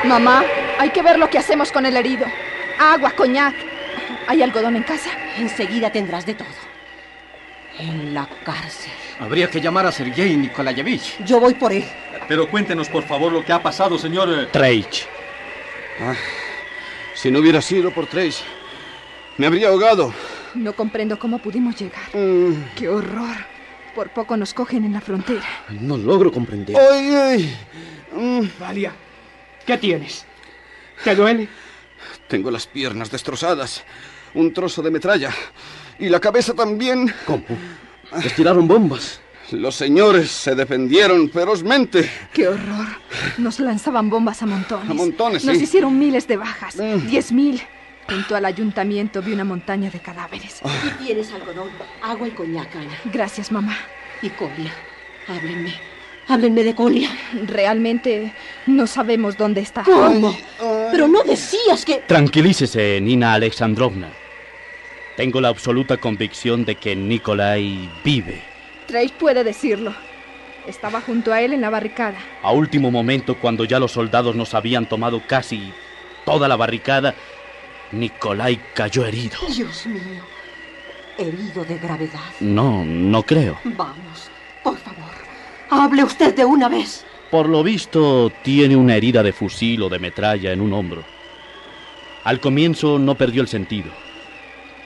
Mamá, 0.07 0.45
hay 0.79 0.91
que 0.91 1.03
ver 1.03 1.19
lo 1.19 1.29
que 1.29 1.39
hacemos 1.39 1.73
con 1.73 1.85
el 1.87 1.97
herido. 1.97 2.27
Agua, 2.79 3.11
coñac. 3.13 3.55
¿Hay 4.29 4.43
algodón 4.43 4.77
en 4.77 4.83
casa? 4.83 5.11
Enseguida 5.39 5.91
tendrás 5.91 6.27
de 6.27 6.35
todo. 6.35 6.49
En 7.79 8.15
la 8.15 8.29
cárcel. 8.45 8.93
Habría 9.21 9.51
que 9.51 9.61
llamar 9.61 9.87
a 9.87 9.93
Sergei 9.93 10.37
Nikolayevich. 10.37 11.25
Yo 11.25 11.41
voy 11.41 11.55
por 11.55 11.73
él. 11.73 11.85
Pero 12.29 12.49
cuéntenos, 12.49 12.89
por 12.89 13.03
favor, 13.05 13.33
lo 13.33 13.45
que 13.45 13.53
ha 13.53 13.63
pasado, 13.63 13.99
señor. 13.99 14.29
eh, 14.33 14.47
Treich. 14.53 15.07
Si 17.15 17.31
no 17.31 17.39
hubiera 17.41 17.63
sido 17.63 17.91
por 17.91 18.07
Trace, 18.07 18.45
me 19.39 19.47
habría 19.47 19.69
ahogado. 19.69 20.13
No 20.55 20.73
comprendo 20.75 21.19
cómo 21.19 21.39
pudimos 21.39 21.77
llegar. 21.77 22.03
¡Qué 22.77 22.89
horror! 22.89 23.37
Por 23.95 24.11
poco 24.11 24.37
nos 24.37 24.53
cogen 24.53 24.85
en 24.85 24.93
la 24.93 25.01
frontera. 25.01 25.45
No 25.81 25.97
logro 25.97 26.31
comprender. 26.31 26.77
¡Ay, 26.77 27.15
ay! 27.15 27.57
Mm, 28.15 28.49
Valia, 28.61 28.93
¿qué 29.67 29.77
tienes? 29.79 30.25
¿Te 31.05 31.15
duele? 31.15 31.49
Tengo 32.29 32.51
las 32.51 32.67
piernas 32.67 33.11
destrozadas, 33.11 33.85
un 34.35 34.53
trozo 34.53 34.83
de 34.83 34.91
metralla 34.91 35.31
y 35.99 36.09
la 36.09 36.21
cabeza 36.21 36.55
también. 36.55 37.13
¿Cómo? 37.27 37.45
¿Les 38.23 38.35
tiraron 38.35 38.67
bombas? 38.67 39.21
Los 39.53 39.77
señores 39.77 40.31
se 40.31 40.55
defendieron 40.55 41.31
ferozmente. 41.31 42.11
¡Qué 42.33 42.49
horror! 42.49 42.87
Nos 43.39 43.61
lanzaban 43.61 44.11
bombas 44.11 44.43
a 44.43 44.47
montones. 44.47 44.91
A 44.91 44.95
montones, 44.95 45.45
Nos 45.45 45.57
sí. 45.59 45.65
hicieron 45.65 45.97
miles 45.99 46.27
de 46.27 46.37
bajas. 46.37 46.77
Mm. 46.77 47.07
Diez 47.07 47.31
mil. 47.33 47.63
Junto 48.09 48.37
al 48.37 48.45
ayuntamiento 48.45 49.21
vi 49.21 49.33
una 49.33 49.45
montaña 49.45 49.91
de 49.91 49.99
cadáveres. 50.01 50.61
Aquí 50.65 51.05
tienes 51.05 51.33
algodón, 51.33 51.71
agua 52.03 52.29
y 52.29 52.31
coñac, 52.33 52.75
Ana. 52.77 52.97
Gracias, 53.07 53.51
mamá. 53.51 53.77
Y 54.23 54.31
Colia. 54.31 54.73
Háblenme. 55.29 55.75
Háblenme 56.29 56.65
de 56.65 56.75
Colia. 56.75 57.11
Realmente 57.47 58.33
no 58.67 58.87
sabemos 58.87 59.37
dónde 59.37 59.61
está. 59.61 59.85
¿Cómo? 59.85 60.37
Pero 60.91 61.07
no 61.09 61.23
decías 61.23 61.85
que... 61.85 62.03
Tranquilícese, 62.07 63.01
Nina 63.01 63.35
Alexandrovna. 63.35 64.11
Tengo 65.17 65.41
la 65.41 65.49
absoluta 65.49 65.97
convicción 65.97 66.65
de 66.65 66.75
que 66.75 66.97
Nikolai 66.97 67.89
vive. 68.05 68.43
Trace 68.87 69.15
puede 69.19 69.45
decirlo. 69.45 69.95
Estaba 70.67 71.01
junto 71.01 71.33
a 71.33 71.41
él 71.41 71.53
en 71.53 71.61
la 71.61 71.71
barricada. 71.71 72.19
A 72.43 72.51
último 72.51 72.91
momento, 72.91 73.37
cuando 73.37 73.65
ya 73.65 73.79
los 73.79 73.93
soldados 73.93 74.35
nos 74.35 74.53
habían 74.53 74.87
tomado 74.87 75.23
casi 75.27 75.73
toda 76.25 76.49
la 76.49 76.57
barricada, 76.57 77.15
Nikolai 77.93 78.61
cayó 78.75 79.07
herido. 79.07 79.39
Dios 79.49 79.87
mío. 79.87 80.25
Herido 81.19 81.65
de 81.65 81.79
gravedad. 81.79 82.21
No, 82.41 82.85
no 82.85 83.23
creo. 83.23 83.59
Vamos. 83.65 84.06
Hable 85.71 86.05
usted 86.05 86.35
de 86.35 86.45
una 86.45 86.69
vez. 86.69 87.05
Por 87.31 87.49
lo 87.49 87.63
visto, 87.63 88.31
tiene 88.43 88.77
una 88.77 88.95
herida 88.95 89.23
de 89.23 89.33
fusil 89.33 89.83
o 89.83 89.89
de 89.89 89.99
metralla 89.99 90.53
en 90.53 90.61
un 90.61 90.73
hombro. 90.73 91.05
Al 92.25 92.41
comienzo 92.41 92.99
no 92.99 93.15
perdió 93.17 93.43
el 93.43 93.49
sentido, 93.49 93.91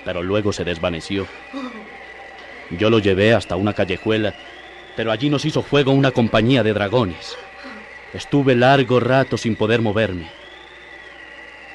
pero 0.04 0.22
luego 0.22 0.52
se 0.52 0.64
desvaneció. 0.64 1.26
Yo 2.70 2.88
lo 2.88 2.98
llevé 2.98 3.34
hasta 3.34 3.56
una 3.56 3.72
callejuela, 3.74 4.34
pero 4.96 5.12
allí 5.12 5.28
nos 5.28 5.44
hizo 5.44 5.62
fuego 5.62 5.92
una 5.92 6.12
compañía 6.12 6.62
de 6.62 6.72
dragones. 6.72 7.36
Estuve 8.14 8.54
largo 8.54 9.00
rato 9.00 9.36
sin 9.36 9.56
poder 9.56 9.80
moverme. 9.82 10.28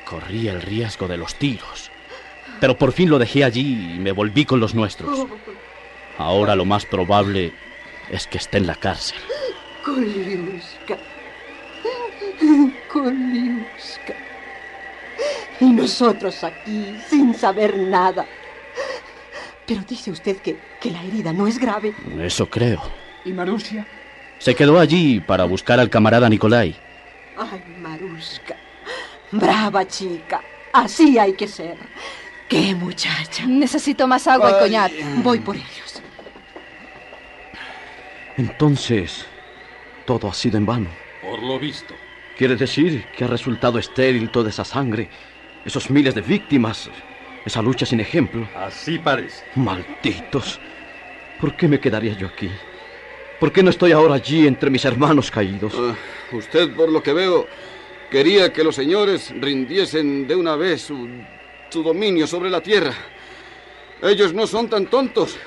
Corría 0.04 0.52
el 0.52 0.62
riesgo 0.62 1.08
de 1.08 1.18
los 1.18 1.36
tiros, 1.36 1.92
pero 2.60 2.78
por 2.78 2.92
fin 2.92 3.10
lo 3.10 3.20
dejé 3.20 3.44
allí 3.44 3.96
y 3.96 4.00
me 4.00 4.12
volví 4.12 4.46
con 4.46 4.60
los 4.60 4.76
nuestros. 4.76 5.26
Ahora 6.18 6.56
lo 6.56 6.66
más 6.66 6.86
probable 6.86 7.54
es 8.10 8.28
que 8.28 8.38
esté 8.38 8.58
en 8.58 8.68
la 8.68 8.76
cárcel. 8.76 9.18
Koliuska. 9.84 10.98
Koliuska. 12.92 14.16
Y 15.60 15.66
nosotros 15.66 16.44
aquí, 16.44 16.98
sin 17.10 17.34
saber 17.34 17.78
nada. 17.78 18.26
Pero 19.66 19.82
dice 19.88 20.12
usted 20.12 20.38
que, 20.38 20.58
que 20.80 20.92
la 20.92 21.04
herida 21.04 21.34
no 21.34 21.48
es 21.48 21.58
grave. 21.58 21.94
Eso 22.20 22.50
creo. 22.50 22.82
¿Y 23.24 23.32
Marusia? 23.32 23.88
Se 24.38 24.54
quedó 24.54 24.80
allí 24.80 25.20
para 25.20 25.46
buscar 25.46 25.80
al 25.80 25.90
camarada 25.90 26.30
Nikolai. 26.30 26.76
Ay, 27.38 27.64
Maruska. 27.80 28.56
Brava 29.32 29.88
chica. 29.88 30.42
Así 30.74 31.18
hay 31.18 31.34
que 31.34 31.48
ser. 31.48 31.78
¡Qué 32.48 32.76
muchacha! 32.76 33.46
Necesito 33.48 34.08
más 34.08 34.28
agua 34.28 34.52
y 34.52 34.60
coñac. 34.60 34.92
Voy 35.24 35.40
por 35.40 35.56
ellos. 35.56 35.85
Entonces, 38.38 39.26
todo 40.06 40.28
ha 40.28 40.34
sido 40.34 40.58
en 40.58 40.66
vano. 40.66 40.90
Por 41.22 41.42
lo 41.42 41.58
visto. 41.58 41.96
¿Quiere 42.38 42.56
decir 42.56 43.06
que 43.16 43.24
ha 43.24 43.28
resultado 43.28 43.80
estéril 43.80 44.30
toda 44.30 44.50
esa 44.50 44.66
sangre, 44.66 45.10
esos 45.64 45.90
miles 45.90 46.14
de 46.14 46.22
víctimas, 46.22 46.90
esa 47.46 47.62
lucha 47.62 47.86
sin 47.86 48.02
ejemplo? 48.02 48.48
Así 48.56 49.00
parece. 49.00 49.46
Malditos. 49.56 50.60
¿Por 51.40 51.56
qué 51.56 51.68
me 51.68 51.80
quedaría 51.80 52.14
yo 52.14 52.28
aquí? 52.28 52.50
¿Por 53.40 53.52
qué 53.52 53.64
no 53.64 53.70
estoy 53.70 53.94
ahora 53.94 54.16
allí 54.16 54.48
entre 54.48 54.70
mis 54.70 54.84
hermanos 54.86 55.32
caídos? 55.32 55.74
Ah, 55.78 55.96
usted, 56.34 56.74
por 56.74 56.90
lo 56.90 57.02
que 57.02 57.14
veo, 57.14 57.48
quería 58.10 58.52
que 58.52 58.64
los 58.64 58.76
señores 58.76 59.34
rindiesen 59.40 60.28
de 60.28 60.36
una 60.36 60.56
vez 60.56 60.82
su, 60.82 61.08
su 61.70 61.84
dominio 61.84 62.28
sobre 62.28 62.50
la 62.50 62.62
tierra. 62.62 62.94
Ellos 64.02 64.34
no 64.34 64.46
son 64.46 64.70
tan 64.70 64.88
tontos. 64.88 65.38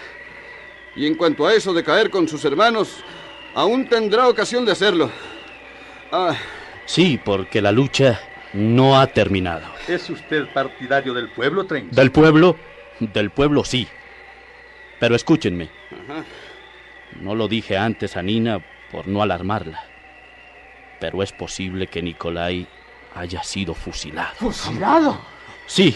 Y 0.99 1.07
en 1.07 1.15
cuanto 1.15 1.47
a 1.47 1.55
eso 1.55 1.73
de 1.73 1.85
caer 1.85 2.11
con 2.11 2.27
sus 2.27 2.45
hermanos, 2.45 2.97
aún 3.55 3.89
tendrá 3.89 4.27
ocasión 4.29 4.65
de 4.67 4.73
hacerlo. 4.73 5.11
Ah, 6.11 6.37
Sí, 6.87 7.21
porque 7.23 7.61
la 7.61 7.71
lucha 7.71 8.19
no 8.55 8.99
ha 8.99 9.07
terminado. 9.09 9.67
¿Es 9.87 10.09
usted 10.09 10.49
partidario 10.55 11.13
del 11.13 11.29
pueblo, 11.31 11.67
Trench? 11.67 11.91
Del 11.93 12.11
pueblo, 12.11 12.57
del 12.99 13.31
pueblo 13.31 13.63
sí. 13.63 13.87
Pero 14.99 15.15
escúchenme. 15.15 15.69
No 17.21 17.35
lo 17.35 17.47
dije 17.47 17.77
antes 17.77 18.17
a 18.17 18.23
Nina 18.23 18.65
por 18.91 19.07
no 19.07 19.23
alarmarla. 19.23 19.85
Pero 20.99 21.23
es 21.23 21.31
posible 21.33 21.87
que 21.89 22.03
Nikolai 22.03 22.67
haya 23.15 23.45
sido 23.45 23.75
fusilado. 23.75 24.35
¿Fusilado? 24.37 25.21
Sí, 25.67 25.95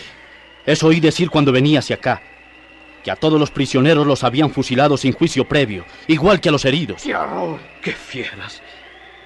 eso 0.66 0.88
oí 0.88 1.00
decir 1.00 1.30
cuando 1.30 1.52
venía 1.52 1.78
hacia 1.78 1.96
acá. 1.96 2.22
Que 3.02 3.10
a 3.10 3.16
todos 3.16 3.40
los 3.40 3.50
prisioneros 3.50 4.06
los 4.06 4.22
habían 4.22 4.50
fusilado 4.50 4.96
sin 4.96 5.12
juicio 5.12 5.48
previo, 5.48 5.84
igual 6.06 6.40
que 6.40 6.48
a 6.48 6.52
los 6.52 6.64
heridos. 6.64 7.02
¡Qué 7.82 7.92
fieras! 7.92 8.62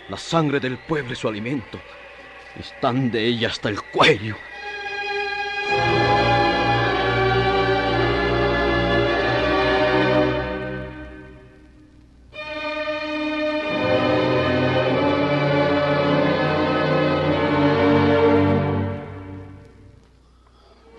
La 0.08 0.16
sangre 0.16 0.60
del 0.60 0.78
pueblo 0.78 1.12
es 1.12 1.18
su 1.18 1.28
alimento. 1.28 1.78
Están 2.58 3.10
de 3.10 3.26
ella 3.26 3.48
hasta 3.48 3.68
el 3.68 3.82
cuello. 3.82 4.36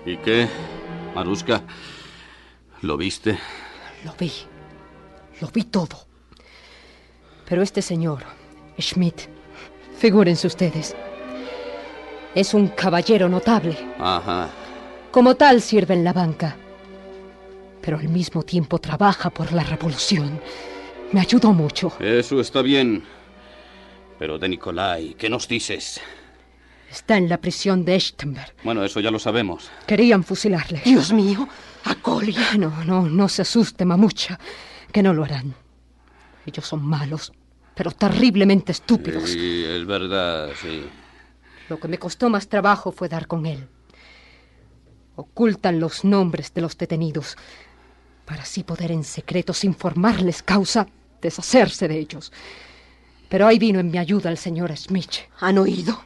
¿Y 0.06 0.16
qué, 0.18 0.48
Maruska? 1.16 1.64
¿Lo 2.82 2.98
viste? 2.98 3.38
Lo 4.06 4.14
vi. 4.20 4.32
Lo 5.42 5.48
vi 5.50 5.64
todo. 5.64 6.08
Pero 7.48 7.62
este 7.62 7.82
señor, 7.82 8.24
Schmidt, 8.80 9.22
figúrense 9.98 10.48
ustedes, 10.48 10.96
es 12.36 12.54
un 12.54 12.68
caballero 12.68 13.30
notable. 13.30 13.78
Ajá. 14.00 14.50
Como 15.12 15.36
tal 15.36 15.62
sirve 15.62 15.94
en 15.94 16.04
la 16.04 16.14
banca. 16.14 16.56
Pero 17.82 17.98
al 17.98 18.10
mismo 18.10 18.44
tiempo 18.44 18.80
trabaja 18.80 19.30
por 19.30 19.54
la 19.54 19.64
revolución. 19.64 20.40
Me 21.14 21.22
ayudó 21.22 21.54
mucho. 21.54 21.94
Eso 22.00 22.40
está 22.42 22.62
bien. 22.62 23.04
Pero 24.20 24.38
de 24.38 24.50
Nicolai, 24.50 25.16
¿qué 25.18 25.30
nos 25.30 25.48
dices? 25.48 26.02
Está 26.90 27.18
en 27.18 27.28
la 27.30 27.40
prisión 27.40 27.84
de 27.84 27.96
Echtenberg. 27.96 28.54
Bueno, 28.64 28.84
eso 28.84 29.00
ya 29.00 29.12
lo 29.12 29.20
sabemos. 29.20 29.70
Querían 29.86 30.24
fusilarle. 30.24 30.82
Dios 30.86 31.12
mío, 31.12 31.48
a 31.84 31.96
Colia. 31.96 32.54
No, 32.58 32.84
no, 32.86 33.08
no 33.08 33.28
se 33.30 33.42
asuste, 33.42 33.86
mamucha, 33.86 34.40
que 34.92 35.04
no 35.04 35.14
lo 35.14 35.24
harán. 35.24 35.54
Ellos 36.46 36.66
son 36.66 36.86
malos, 36.86 37.34
pero 37.76 37.92
terriblemente 37.92 38.72
estúpidos. 38.72 39.30
Sí, 39.30 39.66
es 39.66 39.86
verdad, 39.86 40.50
sí. 40.62 40.86
Lo 41.70 41.80
que 41.80 41.90
me 41.90 42.00
costó 42.00 42.30
más 42.30 42.48
trabajo 42.48 42.92
fue 42.92 43.10
dar 43.10 43.28
con 43.28 43.46
él. 43.46 43.68
Ocultan 45.16 45.80
los 45.80 46.06
nombres 46.06 46.54
de 46.54 46.62
los 46.62 46.78
detenidos 46.78 47.36
para 48.26 48.44
así 48.44 48.64
poder 48.64 48.92
en 48.92 49.04
secretos 49.04 49.64
informarles 49.64 50.44
causa 50.44 50.88
deshacerse 51.22 51.88
de 51.88 51.98
ellos. 51.98 52.32
Pero 53.30 53.48
ahí 53.48 53.58
vino 53.58 53.80
en 53.80 53.90
mi 53.92 53.98
ayuda 53.98 54.30
el 54.30 54.38
señor 54.38 54.76
Smith. 54.78 55.16
¿Han 55.40 55.58
oído? 55.58 56.02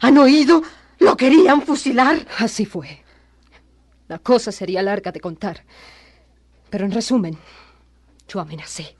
¿Han 0.00 0.18
oído? 0.18 0.62
¿Lo 0.98 1.16
querían 1.16 1.62
fusilar? 1.62 2.26
Así 2.38 2.64
fue. 2.64 3.02
La 4.08 4.18
cosa 4.18 4.52
sería 4.52 4.82
larga 4.82 5.12
de 5.12 5.20
contar. 5.20 5.64
Pero 6.70 6.84
en 6.84 6.92
resumen, 6.92 7.36
yo 8.28 8.40
amenacé, 8.40 8.96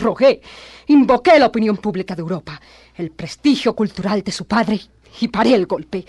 rogué, 0.00 0.40
invoqué 0.86 1.38
la 1.38 1.46
opinión 1.46 1.76
pública 1.76 2.14
de 2.14 2.22
Europa, 2.22 2.60
el 2.96 3.10
prestigio 3.10 3.74
cultural 3.74 4.22
de 4.22 4.32
su 4.32 4.46
padre 4.46 4.80
y 5.20 5.28
paré 5.28 5.54
el 5.54 5.66
golpe. 5.66 6.04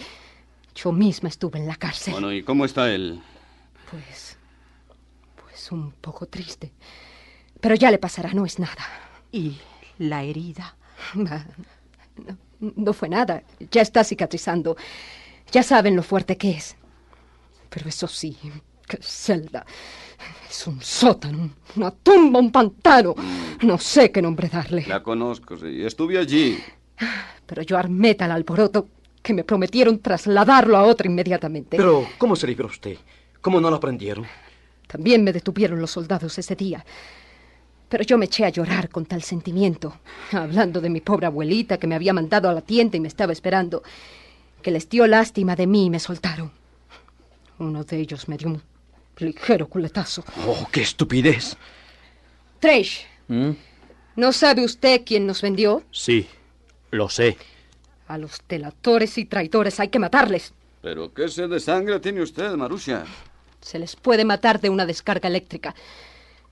Yo 0.76 0.92
misma 0.92 1.30
estuve 1.30 1.60
en 1.60 1.68
la 1.68 1.76
cárcel. 1.76 2.14
Bueno, 2.14 2.32
¿y 2.32 2.44
cómo 2.44 2.66
está 2.66 2.92
él? 2.92 3.22
Pues. 3.92 4.38
Pues 5.36 5.72
un 5.72 5.92
poco 5.92 6.26
triste. 6.28 6.72
Pero 7.60 7.76
ya 7.76 7.92
le 7.92 7.98
pasará, 7.98 8.34
no 8.34 8.46
es 8.46 8.60
nada. 8.60 8.86
¿Y 9.32 9.58
la 9.98 10.24
herida? 10.24 10.76
No, 11.16 12.26
no 12.26 12.49
fue 12.94 13.10
nada. 13.10 13.44
Ya 13.72 13.82
está 13.82 14.04
cicatrizando. 14.04 14.78
Ya 15.52 15.64
saben 15.64 15.96
lo 15.96 16.04
fuerte 16.04 16.38
que 16.38 16.52
es. 16.52 16.76
Pero 17.70 17.90
eso 17.90 18.08
sí, 18.08 18.38
qué 18.88 18.98
celda. 19.02 19.66
Es 20.50 20.66
un 20.66 20.82
sótano, 20.82 21.52
una 21.76 21.92
tumba, 21.92 22.40
un 22.40 22.52
pantano. 22.52 23.16
No 23.62 23.78
sé 23.78 24.12
qué 24.12 24.22
nombre 24.22 24.50
darle. 24.50 24.86
La 24.88 25.04
conozco, 25.04 25.58
sí. 25.58 25.86
Estuve 25.86 26.18
allí. 26.18 26.60
Pero 27.46 27.62
yo 27.62 27.78
armé 27.78 28.16
tal 28.16 28.32
alboroto 28.32 28.88
que 29.22 29.34
me 29.34 29.44
prometieron 29.44 30.00
trasladarlo 30.00 30.78
a 30.78 30.84
otra 30.84 31.08
inmediatamente. 31.08 31.78
Pero, 31.78 32.08
¿cómo 32.18 32.36
se 32.36 32.48
libró 32.48 32.68
usted? 32.68 32.98
¿Cómo 33.42 33.62
no 33.62 33.70
lo 33.70 33.76
aprendieron? 33.76 34.26
También 34.88 35.24
me 35.24 35.32
detuvieron 35.32 35.80
los 35.80 35.92
soldados 35.92 36.38
ese 36.40 36.56
día. 36.56 36.84
Pero 37.90 38.04
yo 38.04 38.18
me 38.18 38.26
eché 38.26 38.46
a 38.46 38.50
llorar 38.50 38.90
con 38.90 39.06
tal 39.06 39.24
sentimiento, 39.24 40.00
hablando 40.32 40.80
de 40.80 40.90
mi 40.90 41.02
pobre 41.02 41.26
abuelita 41.26 41.78
que 41.78 41.88
me 41.88 41.96
había 41.96 42.14
mandado 42.14 42.48
a 42.48 42.54
la 42.54 42.62
tienda 42.62 42.98
y 42.98 43.00
me 43.00 43.08
estaba 43.08 43.34
esperando, 43.34 43.84
que 44.62 44.72
les 44.72 44.88
dio 44.88 45.08
lástima 45.08 45.56
de 45.56 45.68
mí 45.68 45.86
y 45.86 45.90
me 45.90 46.00
soltaron. 46.00 46.52
Uno 47.58 47.84
de 47.84 47.98
ellos 48.00 48.30
me 48.30 48.38
dio 48.38 48.48
un 48.48 48.62
ligero 49.18 49.68
culetazo. 49.68 50.24
¡Oh, 50.48 50.68
qué 50.72 50.82
estupidez! 50.82 51.58
Tresh, 52.60 53.06
¿no 54.16 54.34
sabe 54.34 54.64
usted 54.64 55.02
quién 55.06 55.26
nos 55.26 55.42
vendió? 55.42 55.84
Sí, 55.92 56.28
lo 56.92 57.10
sé. 57.10 57.38
A 58.08 58.18
los 58.18 58.42
delatores 58.48 59.18
y 59.18 59.26
traidores 59.26 59.80
hay 59.80 59.90
que 59.90 60.00
matarles. 60.00 60.54
¿Pero 60.82 61.14
qué 61.14 61.28
sed 61.28 61.50
de 61.50 61.60
sangre 61.60 62.00
tiene 62.00 62.22
usted, 62.22 62.52
Marusia? 62.54 63.04
Se 63.62 63.80
les 63.80 63.96
puede 63.96 64.26
matar 64.26 64.62
de 64.62 64.70
una 64.70 64.86
descarga 64.86 65.28
eléctrica. 65.28 65.76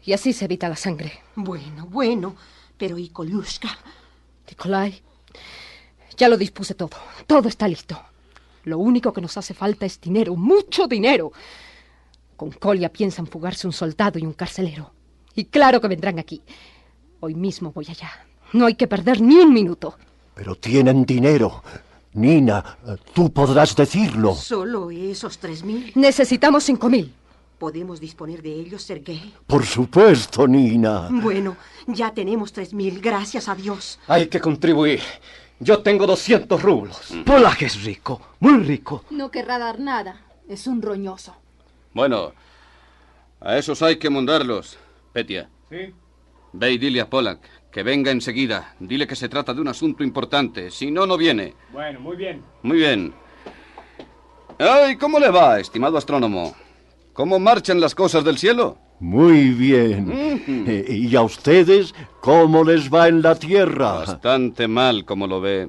Y 0.04 0.14
así 0.14 0.34
se 0.34 0.46
evita 0.46 0.70
la 0.70 0.76
sangre. 0.76 1.12
Bueno, 1.36 1.86
bueno. 1.88 2.36
Pero 2.78 2.98
¿y 2.98 3.10
Kolushka? 3.10 3.70
Nikolai, 4.48 5.02
ya 6.16 6.30
lo 6.30 6.38
dispuse 6.38 6.74
todo. 6.74 6.92
Todo 7.26 7.50
está 7.50 7.68
listo. 7.68 8.00
Lo 8.64 8.78
único 8.78 9.12
que 9.14 9.22
nos 9.22 9.38
hace 9.38 9.54
falta 9.54 9.86
es 9.86 10.00
dinero, 10.00 10.36
mucho 10.36 10.88
dinero. 10.88 11.32
Con 12.36 12.52
Colia 12.52 12.90
piensan 12.90 13.28
fugarse 13.28 13.66
un 13.66 13.74
soldado 13.74 14.20
y 14.20 14.26
un 14.26 14.34
carcelero. 14.34 14.92
Y 15.36 15.46
claro 15.46 15.82
que 15.82 15.88
vendrán 15.88 16.20
aquí. 16.20 16.42
Hoy 17.20 17.34
mismo 17.36 17.72
voy 17.72 17.88
allá. 17.90 18.12
No 18.54 18.66
hay 18.66 18.76
que 18.76 18.88
perder 18.88 19.22
ni 19.22 19.38
un 19.38 19.54
minuto. 19.54 19.98
Pero 20.36 20.56
tienen 20.56 21.06
dinero. 21.06 21.64
Nina, 22.14 22.78
tú 23.14 23.32
podrás 23.32 23.76
decirlo. 23.76 24.36
Solo 24.36 24.92
esos 24.92 25.38
tres 25.38 25.64
mil. 25.64 25.92
Necesitamos 25.96 26.64
cinco 26.64 26.90
mil. 26.90 27.14
¿Podemos 27.58 28.00
disponer 28.00 28.44
de 28.44 28.54
ellos, 28.54 28.84
Sergei? 28.84 29.34
Por 29.48 29.66
supuesto, 29.66 30.48
Nina. 30.48 31.08
Bueno, 31.10 31.58
ya 31.88 32.14
tenemos 32.14 32.54
tres 32.54 32.74
mil, 32.74 33.02
gracias 33.02 33.50
a 33.50 33.56
Dios. 33.56 34.00
Hay 34.08 34.28
que 34.28 34.40
contribuir. 34.40 35.02
Yo 35.60 35.80
tengo 35.82 36.06
200 36.06 36.62
rublos. 36.62 37.14
Polak 37.26 37.64
es 37.64 37.84
rico, 37.84 38.22
muy 38.40 38.60
rico. 38.64 39.06
No 39.10 39.32
querrá 39.32 39.58
dar 39.58 39.80
nada. 39.80 40.22
Es 40.48 40.68
un 40.68 40.84
roñoso. 40.84 41.36
Bueno, 41.94 42.32
a 43.42 43.58
esos 43.58 43.82
hay 43.82 43.98
que 43.98 44.12
mandarlos. 44.12 44.78
Petia. 45.12 45.50
Sí. 45.70 45.94
Ve 46.54 46.72
y 46.74 46.78
dile 46.78 47.02
a 47.02 47.10
Polak 47.10 47.40
que 47.72 47.82
venga 47.82 48.12
enseguida. 48.12 48.76
Dile 48.80 49.08
que 49.08 49.16
se 49.16 49.30
trata 49.30 49.54
de 49.54 49.62
un 49.62 49.68
asunto 49.68 50.04
importante. 50.04 50.70
Si 50.70 50.92
no, 50.92 51.08
no 51.08 51.18
viene. 51.18 51.56
Bueno, 51.72 52.00
muy 52.00 52.18
bien. 52.18 52.44
Muy 52.62 52.78
bien. 52.78 53.14
Ay, 54.60 54.96
¿cómo 54.96 55.20
le 55.20 55.30
va, 55.30 55.60
estimado 55.60 55.98
astrónomo? 55.98 56.56
¿Cómo 57.18 57.40
marchan 57.40 57.82
las 57.82 57.96
cosas 57.96 58.24
del 58.24 58.38
cielo? 58.38 58.78
Muy 59.00 59.50
bien. 59.50 60.08
Eh, 60.48 60.86
¿Y 60.88 61.16
a 61.16 61.24
ustedes 61.24 61.96
cómo 62.22 62.64
les 62.64 62.94
va 62.94 63.08
en 63.08 63.24
la 63.24 63.34
Tierra? 63.34 63.94
Bastante 63.94 64.68
mal, 64.68 65.04
como 65.04 65.26
lo 65.26 65.42
ve. 65.42 65.68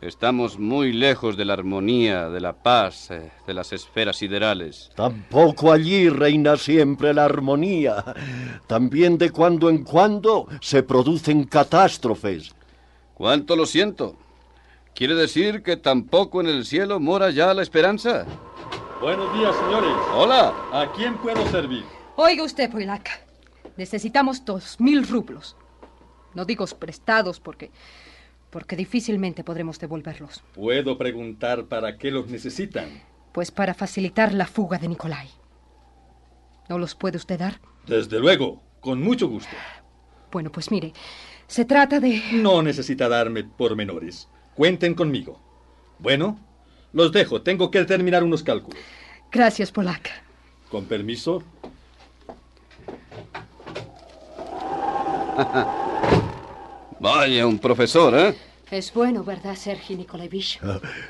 Estamos 0.00 0.58
muy 0.58 0.92
lejos 0.92 1.36
de 1.36 1.44
la 1.44 1.52
armonía, 1.52 2.30
de 2.30 2.40
la 2.40 2.52
paz, 2.64 3.12
eh, 3.12 3.30
de 3.46 3.54
las 3.54 3.72
esferas 3.72 4.16
siderales. 4.16 4.90
Tampoco 4.96 5.70
allí 5.70 6.08
reina 6.08 6.56
siempre 6.56 7.14
la 7.14 7.26
armonía. 7.26 8.02
También 8.66 9.18
de 9.18 9.30
cuando 9.30 9.70
en 9.70 9.84
cuando 9.84 10.48
se 10.60 10.82
producen 10.82 11.44
catástrofes. 11.44 12.56
¿Cuánto 13.14 13.54
lo 13.54 13.66
siento? 13.66 14.16
¿Quiere 14.96 15.14
decir 15.14 15.62
que 15.62 15.76
tampoco 15.76 16.40
en 16.40 16.48
el 16.48 16.64
cielo 16.64 16.98
mora 16.98 17.30
ya 17.30 17.54
la 17.54 17.62
esperanza? 17.62 18.26
Buenos 19.00 19.32
días, 19.38 19.54
señores. 19.56 19.92
Hola. 20.14 20.54
¿A 20.72 20.90
quién 20.92 21.16
puedo 21.18 21.46
servir? 21.48 21.84
Oiga 22.16 22.42
usted, 22.44 22.70
Poilaka. 22.70 23.12
Necesitamos 23.76 24.44
dos 24.44 24.80
mil 24.80 25.06
rublos. 25.06 25.56
No 26.34 26.44
digo 26.44 26.64
prestados 26.78 27.38
porque. 27.40 27.70
porque 28.50 28.74
difícilmente 28.76 29.44
podremos 29.44 29.78
devolverlos. 29.78 30.42
Puedo 30.54 30.96
preguntar 30.96 31.66
para 31.66 31.98
qué 31.98 32.10
los 32.10 32.28
necesitan. 32.28 33.02
Pues 33.32 33.50
para 33.50 33.74
facilitar 33.74 34.32
la 34.32 34.46
fuga 34.46 34.78
de 34.78 34.88
Nicolai. 34.88 35.28
¿No 36.68 36.78
los 36.78 36.94
puede 36.94 37.18
usted 37.18 37.38
dar? 37.38 37.60
Desde 37.86 38.18
luego, 38.18 38.62
con 38.80 39.02
mucho 39.02 39.28
gusto. 39.28 39.54
Bueno, 40.32 40.50
pues 40.50 40.70
mire, 40.70 40.92
se 41.46 41.64
trata 41.64 42.00
de... 42.00 42.20
No 42.32 42.62
necesita 42.62 43.08
darme 43.08 43.44
pormenores. 43.44 44.28
Cuenten 44.54 44.94
conmigo. 44.94 45.38
Bueno, 45.98 46.38
los 46.96 47.12
dejo. 47.12 47.42
Tengo 47.42 47.70
que 47.70 47.84
terminar 47.84 48.24
unos 48.24 48.42
cálculos. 48.42 48.80
Gracias, 49.30 49.70
Polak. 49.70 50.10
Con 50.70 50.86
permiso. 50.86 51.42
Vaya, 56.98 57.46
un 57.46 57.58
profesor, 57.58 58.18
¿eh? 58.18 58.34
Es 58.70 58.94
bueno, 58.94 59.22
¿verdad, 59.22 59.54
Sergi 59.54 59.94
Nikolaevich? 59.94 60.58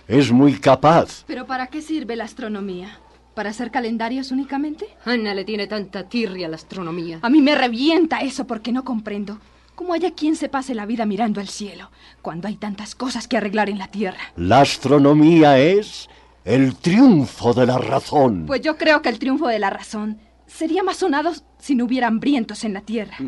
Es 0.08 0.32
muy 0.32 0.58
capaz. 0.58 1.22
¿Pero 1.26 1.46
para 1.46 1.68
qué 1.68 1.80
sirve 1.80 2.16
la 2.16 2.24
astronomía? 2.24 2.98
¿Para 3.34 3.50
hacer 3.50 3.70
calendarios 3.70 4.32
únicamente? 4.32 4.88
Ana 5.04 5.34
le 5.34 5.44
tiene 5.44 5.68
tanta 5.68 6.08
tirria 6.08 6.48
a 6.48 6.50
la 6.50 6.56
astronomía. 6.56 7.20
A 7.22 7.30
mí 7.30 7.40
me 7.40 7.54
revienta 7.54 8.18
eso 8.18 8.46
porque 8.46 8.72
no 8.72 8.84
comprendo. 8.84 9.38
¿Cómo 9.76 9.92
haya 9.92 10.12
quien 10.12 10.36
se 10.36 10.48
pase 10.48 10.74
la 10.74 10.86
vida 10.86 11.04
mirando 11.04 11.38
al 11.38 11.48
cielo, 11.48 11.90
cuando 12.22 12.48
hay 12.48 12.56
tantas 12.56 12.94
cosas 12.94 13.28
que 13.28 13.36
arreglar 13.36 13.68
en 13.68 13.76
la 13.76 13.88
Tierra? 13.88 14.18
La 14.34 14.62
astronomía 14.62 15.58
es 15.58 16.08
el 16.46 16.76
triunfo 16.76 17.52
de 17.52 17.66
la 17.66 17.76
razón. 17.76 18.46
Pues 18.46 18.62
yo 18.62 18.78
creo 18.78 19.02
que 19.02 19.10
el 19.10 19.18
triunfo 19.18 19.48
de 19.48 19.58
la 19.58 19.68
razón 19.68 20.18
sería 20.46 20.82
más 20.82 20.96
sonado 20.96 21.30
si 21.58 21.74
no 21.74 21.84
hubiera 21.84 22.06
hambrientos 22.06 22.64
en 22.64 22.72
la 22.72 22.80
Tierra. 22.80 23.18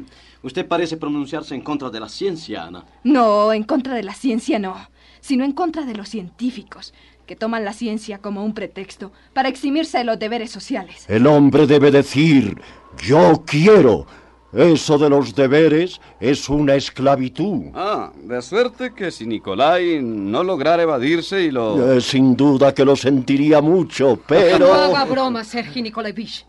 Usted 0.42 0.66
parece 0.66 0.96
pronunciarse 0.96 1.54
en 1.54 1.60
contra 1.60 1.90
de 1.90 2.00
la 2.00 2.08
ciencia, 2.08 2.64
Ana. 2.64 2.86
No, 3.04 3.52
en 3.52 3.64
contra 3.64 3.94
de 3.94 4.04
la 4.04 4.14
ciencia 4.14 4.58
no, 4.58 4.74
sino 5.20 5.44
en 5.44 5.52
contra 5.52 5.84
de 5.84 5.96
los 5.96 6.08
científicos, 6.08 6.94
que 7.26 7.36
toman 7.36 7.66
la 7.66 7.74
ciencia 7.74 8.22
como 8.22 8.42
un 8.42 8.54
pretexto 8.54 9.12
para 9.34 9.50
eximirse 9.50 9.98
de 9.98 10.04
los 10.04 10.18
deberes 10.18 10.50
sociales. 10.50 11.04
El 11.08 11.26
hombre 11.26 11.66
debe 11.66 11.90
decir, 11.90 12.58
yo 13.06 13.44
quiero. 13.46 14.06
Eso 14.52 14.96
de 14.96 15.10
los 15.10 15.34
deberes 15.34 16.00
es 16.20 16.48
una 16.48 16.74
esclavitud. 16.74 17.66
Ah, 17.74 18.10
de 18.16 18.40
suerte 18.40 18.94
que 18.94 19.10
si 19.10 19.26
Nicolai 19.26 20.00
no 20.02 20.42
lograra 20.42 20.82
evadirse 20.82 21.42
y 21.42 21.50
lo... 21.50 21.92
Eh, 21.92 22.00
sin 22.00 22.34
duda 22.34 22.72
que 22.72 22.84
lo 22.84 22.96
sentiría 22.96 23.60
mucho, 23.60 24.18
pero... 24.26 24.58
No 24.58 24.72
haga 24.72 25.04
broma, 25.04 25.44
Sergi 25.44 25.82
Nikolaevich. 25.82 26.46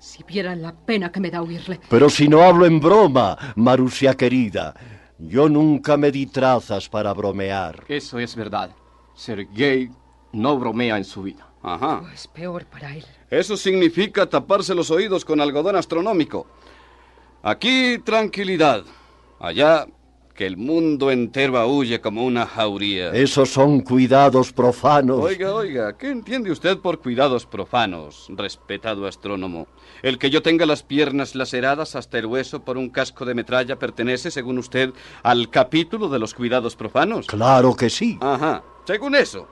Si 0.00 0.24
vieran 0.24 0.60
la 0.62 0.74
pena 0.74 1.12
que 1.12 1.20
me 1.20 1.30
da 1.30 1.42
oírle. 1.42 1.78
Pero 1.88 2.10
si 2.10 2.26
no 2.26 2.42
hablo 2.42 2.66
en 2.66 2.80
broma, 2.80 3.36
Marusia 3.54 4.16
querida. 4.16 4.74
Yo 5.18 5.48
nunca 5.48 5.96
me 5.96 6.10
di 6.10 6.26
trazas 6.26 6.88
para 6.88 7.12
bromear. 7.12 7.84
Eso 7.86 8.18
es 8.18 8.34
verdad. 8.34 8.70
Sergei 9.14 9.90
no 10.32 10.58
bromea 10.58 10.96
en 10.96 11.04
su 11.04 11.22
vida. 11.22 11.46
Ajá. 11.62 12.02
Es 12.12 12.26
peor 12.26 12.64
para 12.64 12.96
él. 12.96 13.04
Eso 13.30 13.56
significa 13.56 14.26
taparse 14.26 14.74
los 14.74 14.90
oídos 14.90 15.24
con 15.24 15.40
algodón 15.40 15.76
astronómico. 15.76 16.46
Aquí 17.42 17.98
tranquilidad. 18.04 18.84
Allá 19.38 19.86
que 20.34 20.46
el 20.46 20.56
mundo 20.56 21.10
entero 21.10 21.58
aúlle 21.58 22.00
como 22.00 22.24
una 22.24 22.46
jauría. 22.46 23.10
Esos 23.12 23.50
son 23.50 23.80
cuidados 23.80 24.52
profanos. 24.52 25.20
Oiga, 25.20 25.54
oiga, 25.54 25.96
¿qué 25.96 26.10
entiende 26.10 26.50
usted 26.50 26.78
por 26.78 27.00
cuidados 27.00 27.46
profanos, 27.46 28.26
respetado 28.30 29.06
astrónomo? 29.06 29.68
El 30.02 30.18
que 30.18 30.30
yo 30.30 30.42
tenga 30.42 30.66
las 30.66 30.82
piernas 30.82 31.34
laceradas 31.34 31.96
hasta 31.96 32.18
el 32.18 32.26
hueso 32.26 32.62
por 32.62 32.78
un 32.78 32.90
casco 32.90 33.24
de 33.24 33.34
metralla 33.34 33.78
pertenece, 33.78 34.30
según 34.30 34.58
usted, 34.58 34.92
al 35.22 35.50
capítulo 35.50 36.08
de 36.08 36.18
los 36.18 36.34
cuidados 36.34 36.76
profanos. 36.76 37.26
Claro 37.26 37.74
que 37.74 37.90
sí. 37.90 38.18
Ajá, 38.20 38.62
según 38.86 39.14
eso. 39.14 39.46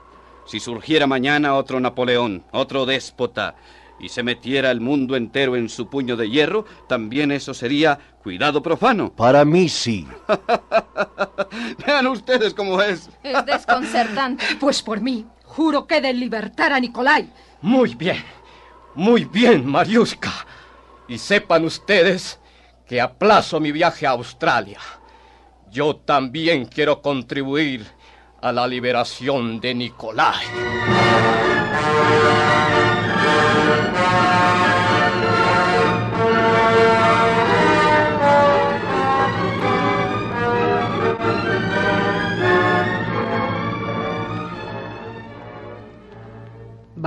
Si 0.46 0.61
surgiera 0.61 1.07
mañana 1.07 1.55
otro 1.55 1.81
Napoleón, 1.81 2.44
otro 2.53 2.87
déspota, 2.87 3.57
y 4.00 4.08
se 4.08 4.22
metiera 4.22 4.70
el 4.70 4.80
mundo 4.80 5.16
entero 5.16 5.56
en 5.56 5.68
su 5.68 5.88
puño 5.88 6.16
de 6.16 6.30
hierro, 6.30 6.64
también 6.88 7.32
eso 7.32 7.54
sería 7.54 7.98
cuidado 8.22 8.62
profano. 8.62 9.12
Para 9.16 9.44
mí 9.44 9.68
sí. 9.68 10.06
Vean 11.87 12.06
ustedes 12.06 12.54
cómo 12.54 12.80
es. 12.80 13.11
Es 13.22 13.44
desconcertante. 13.46 14.44
Pues 14.61 14.82
por 14.82 15.00
mí, 15.00 15.26
juro 15.44 15.87
que 15.87 16.00
de 16.00 16.12
libertar 16.12 16.72
a 16.72 16.80
Nicolai. 16.80 17.30
Muy 17.62 17.94
bien, 17.94 18.22
muy 18.94 19.24
bien, 19.24 19.66
Mariuska. 19.66 20.32
Y 21.08 21.18
sepan 21.18 21.64
ustedes 21.64 22.38
que 22.87 23.00
aplazo 23.00 23.61
mi 23.61 23.72
viaje 23.72 24.06
a 24.06 24.11
Australia. 24.11 24.80
Yo 25.70 25.96
también 25.96 26.66
quiero 26.66 27.02
contribuir 27.02 27.87
a 28.40 28.52
la 28.52 28.66
liberación 28.66 29.61
de 29.61 29.74
Nicolai. 29.74 30.44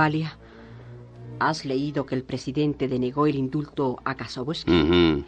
Valia, 0.02 0.36
¿has 1.38 1.64
leído 1.64 2.06
que 2.06 2.14
el 2.14 2.24
presidente 2.24 2.88
denegó 2.88 3.26
el 3.26 3.36
indulto 3.36 4.00
a 4.04 4.16
Kasoboski? 4.16 4.72
Ujú. 4.72 5.24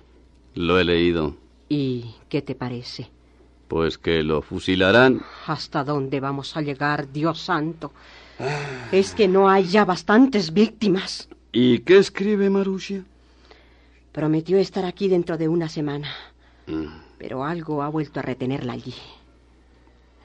Lo 0.54 0.80
he 0.80 0.84
leído. 0.84 1.36
¿Y 1.68 2.14
qué 2.28 2.42
te 2.42 2.54
parece? 2.54 3.10
Pues 3.68 3.98
que 3.98 4.22
lo 4.22 4.42
fusilarán. 4.42 5.22
¿Hasta 5.46 5.84
dónde 5.84 6.18
vamos 6.18 6.56
a 6.56 6.62
llegar, 6.62 7.12
Dios 7.12 7.40
santo? 7.40 7.92
Es 8.92 9.14
que 9.14 9.28
no 9.28 9.48
hay 9.48 9.64
ya 9.64 9.84
bastantes 9.84 10.52
víctimas. 10.52 11.28
¿Y 11.52 11.80
qué 11.80 11.98
escribe 11.98 12.50
Marusia? 12.50 13.04
Prometió 14.12 14.58
estar 14.58 14.84
aquí 14.84 15.08
dentro 15.08 15.36
de 15.36 15.48
una 15.48 15.68
semana, 15.68 16.08
Mm. 16.66 16.86
pero 17.18 17.44
algo 17.44 17.82
ha 17.82 17.88
vuelto 17.88 18.20
a 18.20 18.22
retenerla 18.22 18.72
allí. 18.72 18.94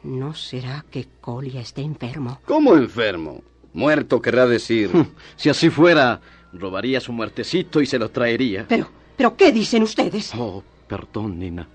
¿No 0.04 0.34
será 0.34 0.86
que 0.90 1.08
Colia 1.20 1.60
está 1.62 1.82
enfermo? 1.82 2.40
¿Cómo 2.46 2.76
enfermo? 2.78 3.42
Muerto 3.74 4.22
querrá 4.22 4.46
decir. 4.48 4.90
Si 5.36 5.50
así 5.50 5.70
fuera, 5.70 6.22
robaría 6.54 7.00
su 7.02 7.12
muertecito 7.12 7.82
y 7.82 7.86
se 7.86 8.00
lo 8.00 8.10
traería. 8.10 8.66
Pero, 8.68 8.90
¿pero 9.18 9.36
qué 9.36 9.52
dicen 9.52 9.84
ustedes? 9.84 10.32
Oh, 10.36 10.64
perdón, 10.88 11.38
Nina. 11.40 11.68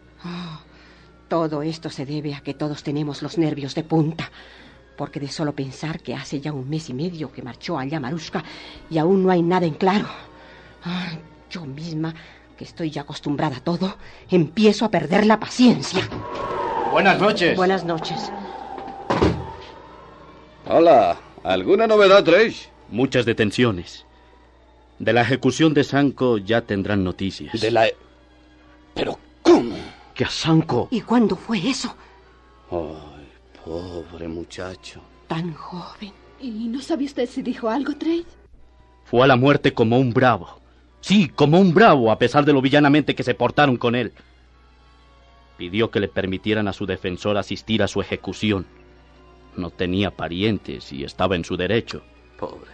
Todo 1.29 1.63
esto 1.63 1.91
se 1.91 2.07
debe 2.07 2.35
a 2.35 2.41
que 2.41 2.55
todos 2.55 2.83
tenemos 2.83 3.23
los 3.23 3.37
nervios 3.39 3.75
de 3.75 3.83
punta. 3.85 4.31
Porque 4.97 5.21
de 5.21 5.29
solo 5.29 5.53
pensar 5.53 6.01
que 6.01 6.15
hace 6.15 6.41
ya 6.41 6.53
un 6.53 6.69
mes 6.69 6.89
y 6.89 6.95
medio 6.95 7.33
que 7.33 7.43
marchó 7.43 7.79
allá 7.79 7.99
Marushka 7.99 8.45
y 8.91 8.99
aún 8.99 9.25
no 9.25 9.31
hay 9.31 9.43
nada 9.43 9.67
en 9.67 9.75
claro. 9.75 10.07
Ay, 10.85 11.19
yo 11.51 11.65
misma, 11.65 12.15
que 12.57 12.65
estoy 12.65 12.91
ya 12.91 13.03
acostumbrada 13.03 13.57
a 13.57 13.61
todo, 13.61 13.97
empiezo 14.31 14.85
a 14.85 14.91
perder 14.91 15.27
la 15.27 15.41
paciencia. 15.41 16.09
Buenas 16.93 17.19
noches. 17.21 17.57
Buenas 17.57 17.85
noches. 17.85 18.31
Hola, 20.67 21.19
¿alguna 21.43 21.87
novedad, 21.87 22.23
Trace? 22.23 22.69
Muchas 22.89 23.25
detenciones. 23.27 24.07
De 24.99 25.13
la 25.13 25.23
ejecución 25.23 25.75
de 25.75 25.83
Sanko 25.83 26.39
ya 26.39 26.63
tendrán 26.63 27.03
noticias. 27.03 27.61
De 27.61 27.71
la... 27.71 27.89
¿Pero 28.95 29.19
cómo? 29.43 29.77
¿Que 30.15 30.25
a 30.25 30.31
Sanko? 30.31 30.89
¿Y 30.91 31.01
cuándo 31.01 31.35
fue 31.35 31.59
eso? 31.69 31.95
Ay, 32.71 33.14
pobre 33.65 34.29
muchacho. 34.29 35.01
Tan 35.29 35.55
joven. 35.55 36.13
¿Y 36.41 36.69
no 36.69 36.81
sabe 36.81 37.05
usted 37.05 37.29
si 37.29 37.43
dijo 37.43 37.69
algo, 37.69 37.95
Trade? 37.97 38.25
Fue 39.05 39.23
a 39.23 39.27
la 39.27 39.37
muerte 39.37 39.73
como 39.73 39.99
un 39.99 40.13
bravo. 40.13 40.61
Sí, 41.01 41.29
como 41.29 41.59
un 41.59 41.75
bravo, 41.75 42.11
a 42.11 42.19
pesar 42.19 42.45
de 42.45 42.53
lo 42.53 42.63
villanamente 42.63 43.15
que 43.15 43.23
se 43.23 43.35
portaron 43.35 43.77
con 43.77 43.95
él. 43.95 44.13
Pidió 45.57 45.91
que 45.91 46.01
le 46.01 46.09
permitieran 46.09 46.69
a 46.69 46.73
su 46.73 46.87
defensor 46.87 47.37
asistir 47.37 47.83
a 47.83 47.89
su 47.89 48.01
ejecución. 48.01 48.67
No 49.57 49.71
tenía 49.71 50.11
parientes 50.11 50.93
y 50.93 51.05
estaba 51.05 51.37
en 51.37 51.45
su 51.45 51.57
derecho. 51.57 52.03
Pobre. 52.39 52.71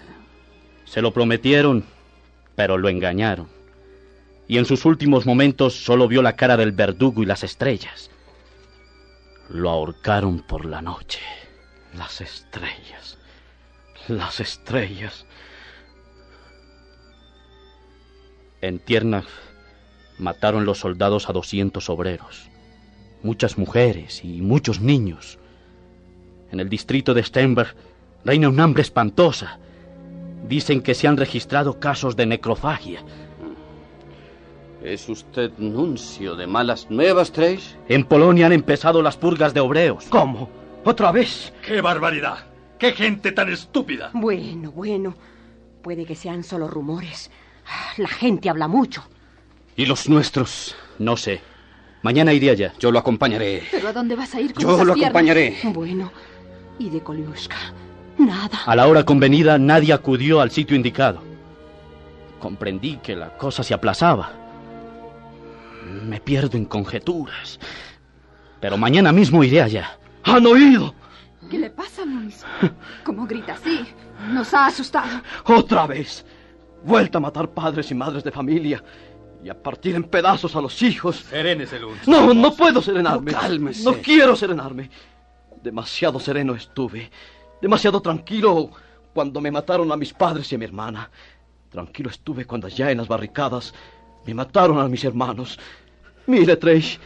Se 0.85 1.03
lo 1.03 1.13
prometieron, 1.13 1.85
pero 2.57 2.79
lo 2.79 2.89
engañaron. 2.89 3.49
Y 4.49 4.59
en 4.59 4.65
sus 4.65 4.85
últimos 4.85 5.27
momentos 5.27 5.75
solo 5.75 6.09
vio 6.09 6.23
la 6.23 6.37
cara 6.37 6.57
del 6.57 6.73
verdugo 6.73 7.23
y 7.23 7.27
las 7.27 7.45
estrellas. 7.45 8.11
Lo 9.51 9.69
ahorcaron 9.69 10.41
por 10.41 10.65
la 10.65 10.81
noche. 10.81 11.19
Las 11.95 12.21
estrellas. 12.21 13.19
Las 14.07 14.39
estrellas. 14.39 15.27
En 18.61 18.79
Tiernach 18.79 19.27
mataron 20.19 20.65
los 20.65 20.79
soldados 20.79 21.29
a 21.29 21.33
200 21.33 21.91
obreros, 21.91 22.49
muchas 23.23 23.59
mujeres 23.59 24.25
y 24.25 24.41
muchos 24.41 24.81
niños. 24.81 25.39
En 26.53 26.61
el 26.61 26.69
distrito 26.69 27.13
de 27.13 27.25
Stenberg 27.25 27.75
reina 28.25 28.49
un 28.49 28.61
hambre 28.61 28.83
espantosa. 28.83 29.59
Dicen 30.47 30.81
que 30.81 30.95
se 30.95 31.09
han 31.09 31.17
registrado 31.17 31.81
casos 31.81 32.15
de 32.15 32.27
necrofagia. 32.27 33.03
¿Es 34.83 35.09
usted 35.09 35.51
nuncio 35.59 36.37
de 36.37 36.47
malas 36.47 36.91
nuevas, 36.91 37.33
Trace? 37.33 37.77
En 37.89 38.05
Polonia 38.05 38.47
han 38.47 38.53
empezado 38.53 39.03
las 39.03 39.17
purgas 39.17 39.53
de 39.53 39.61
obreos. 39.61 40.07
¿Cómo? 40.09 40.49
¿Otra 40.85 41.13
vez? 41.13 41.53
¡Qué 41.67 41.81
barbaridad! 41.83 42.39
¡Qué 42.79 42.93
gente 42.93 43.33
tan 43.33 43.51
estúpida! 43.53 44.11
Bueno, 44.15 44.71
bueno. 44.73 45.15
Puede 45.83 46.05
que 46.07 46.15
sean 46.15 46.45
solo 46.45 46.67
rumores. 46.69 47.31
La 47.99 48.09
gente 48.09 48.49
habla 48.49 48.69
mucho. 48.69 49.05
¿Y 49.77 49.85
los 49.87 50.09
nuestros? 50.09 50.75
No 50.99 51.17
sé. 51.17 51.41
Mañana 52.03 52.33
iré 52.33 52.51
allá. 52.51 52.73
Yo 52.79 52.91
lo 52.91 52.99
acompañaré. 52.99 53.63
¿Pero 53.71 53.89
a 53.89 53.93
dónde 53.93 54.17
vas 54.17 54.35
a 54.35 54.41
ir 54.41 54.55
con 54.55 54.63
Yo 54.63 54.75
esas 54.75 54.87
lo 54.87 54.95
piernas? 54.95 55.11
acompañaré. 55.11 55.59
Bueno, 55.65 56.11
¿y 56.79 56.89
de 56.89 57.01
Koliuska? 57.01 57.57
Nada. 58.17 58.61
A 58.65 58.77
la 58.77 58.87
hora 58.89 59.05
convenida 59.05 59.59
nadie 59.59 59.93
acudió 59.93 60.41
al 60.41 60.51
sitio 60.51 60.75
indicado. 60.77 61.23
Comprendí 62.39 62.97
que 63.03 63.15
la 63.17 63.37
cosa 63.37 63.63
se 63.63 63.75
aplazaba. 63.75 64.33
Me 65.91 66.21
pierdo 66.21 66.57
en 66.57 66.65
conjeturas. 66.65 67.59
Pero 68.61 68.77
mañana 68.77 69.13
mismo 69.13 69.43
iré 69.43 69.63
allá. 69.63 69.99
¿Han 70.25 70.47
oído? 70.47 70.95
¿Qué 71.51 71.59
le 71.59 71.71
pasa, 71.71 72.05
Luis? 72.05 72.45
¿Cómo 73.05 73.27
grita 73.27 73.55
así? 73.55 73.85
Nos 74.33 74.55
ha 74.55 74.67
asustado. 74.67 75.21
Otra 75.45 75.87
vez. 75.87 76.25
Vuelta 76.85 77.19
a 77.19 77.21
matar 77.21 77.51
padres 77.51 77.91
y 77.91 77.95
madres 77.95 78.23
de 78.23 78.31
familia. 78.31 78.83
Y 79.43 79.49
a 79.49 79.61
partir 79.61 79.95
en 79.95 80.05
pedazos 80.05 80.55
a 80.55 80.61
los 80.61 80.81
hijos. 80.83 81.17
Serénese, 81.29 81.81
Lunch. 81.81 82.07
No, 82.07 82.33
no 82.35 82.55
puedo 82.55 82.83
serenarme. 82.83 83.33
No, 83.33 83.39
cálmese. 83.39 83.85
No 83.85 83.95
quiero 83.95 84.37
serenarme. 84.37 84.91
Demasiado 85.63 86.21
sereno 86.21 86.55
estuve. 86.55 87.11
Demasiado 87.61 88.01
tranquilo 88.01 88.71
cuando 89.13 89.41
me 89.41 89.51
mataron 89.51 89.91
a 89.93 89.97
mis 89.97 90.13
padres 90.13 90.53
y 90.53 90.55
a 90.55 90.59
mi 90.59 90.67
hermana. 90.67 91.11
Tranquilo 91.71 92.11
estuve 92.11 92.45
cuando 92.45 92.67
allá 92.67 92.91
en 92.91 92.99
las 92.99 93.09
barricadas 93.09 93.75
me 94.27 94.35
mataron 94.35 94.79
a 94.79 94.89
mis 94.89 95.05
hermanos. 95.05 95.59
Mire, 96.31 96.57
Trace, 96.57 96.97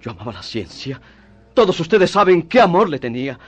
yo 0.00 0.10
amaba 0.10 0.32
la 0.32 0.42
ciencia. 0.42 1.00
Todos 1.54 1.78
ustedes 1.78 2.10
saben 2.10 2.42
qué 2.42 2.60
amor 2.60 2.88
le 2.88 2.98
tenía. 2.98 3.38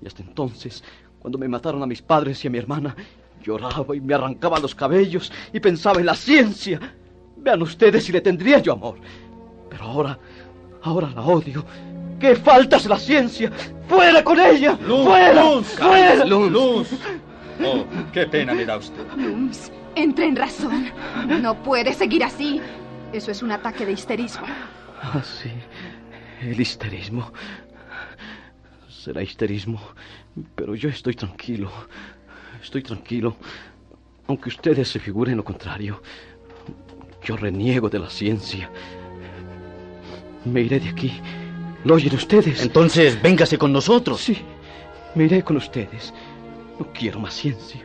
Y 0.00 0.06
hasta 0.06 0.22
entonces, 0.22 0.84
cuando 1.18 1.36
me 1.36 1.48
mataron 1.48 1.82
a 1.82 1.86
mis 1.86 2.00
padres 2.00 2.44
y 2.44 2.46
a 2.46 2.50
mi 2.50 2.58
hermana, 2.58 2.94
lloraba 3.42 3.96
y 3.96 4.00
me 4.00 4.14
arrancaba 4.14 4.60
los 4.60 4.72
cabellos 4.72 5.32
y 5.52 5.58
pensaba 5.58 5.98
en 5.98 6.06
la 6.06 6.14
ciencia. 6.14 6.78
Vean 7.38 7.60
ustedes 7.60 8.04
si 8.04 8.12
le 8.12 8.20
tendría 8.20 8.60
yo 8.60 8.74
amor. 8.74 8.98
Pero 9.68 9.82
ahora, 9.82 10.16
ahora 10.82 11.10
la 11.12 11.22
odio. 11.22 11.64
¡Qué 12.20 12.36
faltas 12.36 12.86
la 12.86 13.00
ciencia! 13.00 13.50
¡Fuera 13.88 14.22
con 14.22 14.38
ella! 14.38 14.78
Luz, 14.86 15.04
¡Fuera! 15.06 15.42
Luz, 15.42 15.66
¡Fuera! 15.70 16.24
Luz. 16.24 16.88
Oh, 17.64 17.84
qué 18.12 18.26
pena 18.28 18.54
me 18.54 18.64
da 18.64 18.76
usted. 18.76 19.02
Luis, 19.16 19.72
entre 19.96 20.26
en 20.26 20.36
razón. 20.36 20.88
No 21.42 21.60
puede 21.64 21.92
seguir 21.94 22.22
así. 22.22 22.60
Eso 23.12 23.30
es 23.30 23.42
un 23.42 23.52
ataque 23.52 23.84
de 23.84 23.92
histerismo. 23.92 24.46
Ah, 25.02 25.22
sí. 25.22 25.50
El 26.40 26.60
histerismo. 26.60 27.32
Será 28.88 29.22
histerismo, 29.22 29.80
pero 30.54 30.74
yo 30.74 30.88
estoy 30.88 31.14
tranquilo. 31.14 31.70
Estoy 32.62 32.82
tranquilo. 32.82 33.36
Aunque 34.28 34.48
ustedes 34.48 34.88
se 34.88 34.98
figuren 34.98 35.36
lo 35.36 35.44
contrario. 35.44 36.02
Yo 37.24 37.36
reniego 37.36 37.88
de 37.90 37.98
la 37.98 38.08
ciencia. 38.08 38.70
Me 40.44 40.62
iré 40.62 40.80
de 40.80 40.88
aquí. 40.88 41.20
¿Lo 41.84 41.94
oyen 41.94 42.14
ustedes? 42.14 42.62
Entonces, 42.62 43.20
véngase 43.20 43.58
con 43.58 43.72
nosotros. 43.72 44.20
Sí, 44.20 44.38
me 45.14 45.24
iré 45.24 45.42
con 45.42 45.56
ustedes. 45.56 46.14
No 46.78 46.86
quiero 46.92 47.20
más 47.20 47.34
ciencia. 47.34 47.80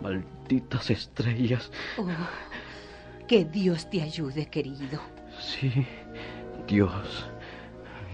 Malditas 0.00 0.90
estrellas. 0.90 1.70
Oh, 1.98 2.06
que 3.30 3.44
Dios 3.44 3.88
te 3.88 4.02
ayude, 4.02 4.46
querido. 4.46 5.00
Sí, 5.38 5.86
Dios. 6.66 7.28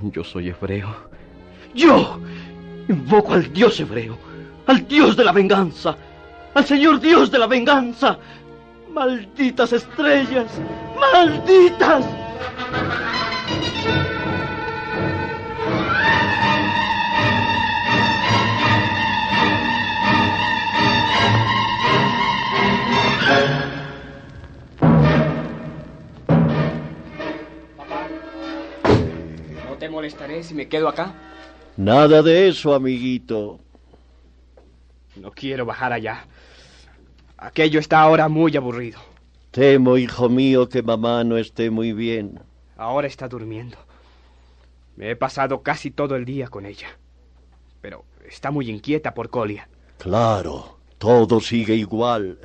Yo 0.02 0.22
soy 0.22 0.50
hebreo. 0.50 0.94
¡Yo! 1.74 2.20
Invoco 2.86 3.32
al 3.32 3.50
Dios 3.50 3.80
hebreo, 3.80 4.18
al 4.66 4.86
Dios 4.86 5.16
de 5.16 5.24
la 5.24 5.32
venganza, 5.32 5.96
al 6.52 6.66
Señor 6.66 7.00
Dios 7.00 7.30
de 7.30 7.38
la 7.38 7.46
venganza. 7.46 8.18
¡Malditas 8.92 9.72
estrellas! 9.72 10.52
¡Malditas! 11.00 12.04
Te 29.86 29.90
molestaré 29.90 30.42
si 30.42 30.52
me 30.52 30.66
quedo 30.66 30.88
acá? 30.88 31.14
Nada 31.76 32.20
de 32.20 32.48
eso, 32.48 32.74
amiguito. 32.74 33.60
No 35.14 35.30
quiero 35.30 35.64
bajar 35.64 35.92
allá. 35.92 36.26
Aquello 37.36 37.78
está 37.78 38.00
ahora 38.00 38.28
muy 38.28 38.56
aburrido. 38.56 38.98
Temo, 39.52 39.96
hijo 39.96 40.28
mío, 40.28 40.68
que 40.68 40.82
mamá 40.82 41.22
no 41.22 41.36
esté 41.36 41.70
muy 41.70 41.92
bien. 41.92 42.40
Ahora 42.76 43.06
está 43.06 43.28
durmiendo. 43.28 43.78
Me 44.96 45.10
he 45.10 45.14
pasado 45.14 45.62
casi 45.62 45.92
todo 45.92 46.16
el 46.16 46.24
día 46.24 46.48
con 46.48 46.66
ella. 46.66 46.88
Pero 47.80 48.04
está 48.26 48.50
muy 48.50 48.68
inquieta 48.68 49.14
por 49.14 49.30
Colia. 49.30 49.68
Claro, 49.98 50.78
todo 50.98 51.38
sigue 51.38 51.76
igual. 51.76 52.40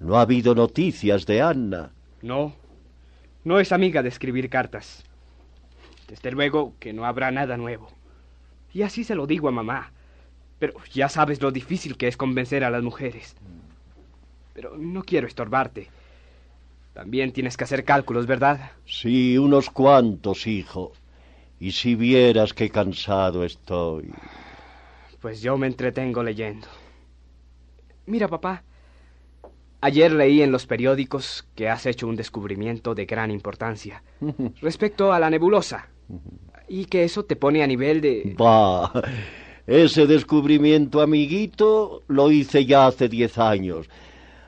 No 0.00 0.18
ha 0.18 0.20
habido 0.20 0.54
noticias 0.54 1.24
de 1.24 1.40
Anna. 1.40 1.92
No, 2.20 2.52
no 3.42 3.58
es 3.58 3.72
amiga 3.72 4.02
de 4.02 4.10
escribir 4.10 4.50
cartas. 4.50 5.06
Desde 6.08 6.30
luego 6.30 6.74
que 6.78 6.92
no 6.92 7.04
habrá 7.04 7.30
nada 7.30 7.56
nuevo. 7.56 7.88
Y 8.72 8.82
así 8.82 9.04
se 9.04 9.14
lo 9.14 9.26
digo 9.26 9.48
a 9.48 9.52
mamá. 9.52 9.92
Pero 10.58 10.74
ya 10.92 11.08
sabes 11.08 11.42
lo 11.42 11.50
difícil 11.50 11.96
que 11.96 12.08
es 12.08 12.16
convencer 12.16 12.64
a 12.64 12.70
las 12.70 12.82
mujeres. 12.82 13.36
Pero 14.54 14.76
no 14.78 15.02
quiero 15.02 15.26
estorbarte. 15.26 15.88
También 16.94 17.32
tienes 17.32 17.56
que 17.56 17.64
hacer 17.64 17.84
cálculos, 17.84 18.26
¿verdad? 18.26 18.70
Sí, 18.86 19.36
unos 19.36 19.68
cuantos, 19.68 20.46
hijo. 20.46 20.92
Y 21.60 21.72
si 21.72 21.94
vieras 21.94 22.54
qué 22.54 22.70
cansado 22.70 23.44
estoy. 23.44 24.10
Pues 25.20 25.42
yo 25.42 25.58
me 25.58 25.66
entretengo 25.66 26.22
leyendo. 26.22 26.68
Mira, 28.06 28.28
papá. 28.28 28.62
Ayer 29.82 30.10
leí 30.12 30.40
en 30.42 30.52
los 30.52 30.66
periódicos 30.66 31.46
que 31.54 31.68
has 31.68 31.84
hecho 31.84 32.06
un 32.08 32.16
descubrimiento 32.16 32.94
de 32.94 33.04
gran 33.04 33.30
importancia 33.30 34.02
respecto 34.62 35.12
a 35.12 35.18
la 35.18 35.28
nebulosa. 35.28 35.88
Y 36.68 36.86
que 36.86 37.04
eso 37.04 37.24
te 37.24 37.36
pone 37.36 37.62
a 37.62 37.66
nivel 37.66 38.00
de... 38.00 38.34
Bah, 38.36 38.92
ese 39.66 40.06
descubrimiento, 40.06 41.00
amiguito, 41.00 42.02
lo 42.08 42.30
hice 42.30 42.66
ya 42.66 42.86
hace 42.86 43.08
diez 43.08 43.38
años. 43.38 43.88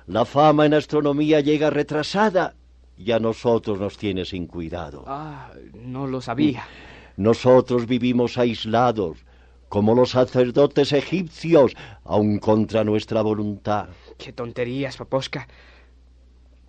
La 0.07 0.25
fama 0.25 0.67
en 0.67 0.75
astronomía 0.75 1.41
llega 1.41 1.71
retrasada 1.71 2.55
y 2.97 3.13
a 3.13 3.19
nosotros 3.19 3.79
nos 3.79 3.97
tiene 3.99 4.25
sin 4.25 4.47
cuidado. 4.47 5.05
Ah, 5.07 5.53
no 5.75 6.07
lo 6.07 6.21
sabía. 6.21 6.65
Nosotros 7.17 7.87
vivimos 7.87 8.39
aislados, 8.39 9.19
como 9.69 9.95
los 9.95 10.11
sacerdotes 10.11 10.93
egipcios, 10.93 11.75
aun 12.05 12.39
contra 12.39 12.85
nuestra 12.85 13.23
voluntad. 13.23 13.89
Qué 14.17 14.33
tonterías, 14.33 14.97
Paposca. 14.97 15.47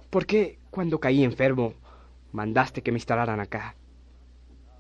¿Por 0.10 0.26
qué, 0.26 0.58
cuando 0.70 1.00
caí 1.00 1.24
enfermo, 1.24 1.74
mandaste 2.32 2.82
que 2.82 2.92
me 2.92 2.98
instalaran 2.98 3.40
acá? 3.40 3.76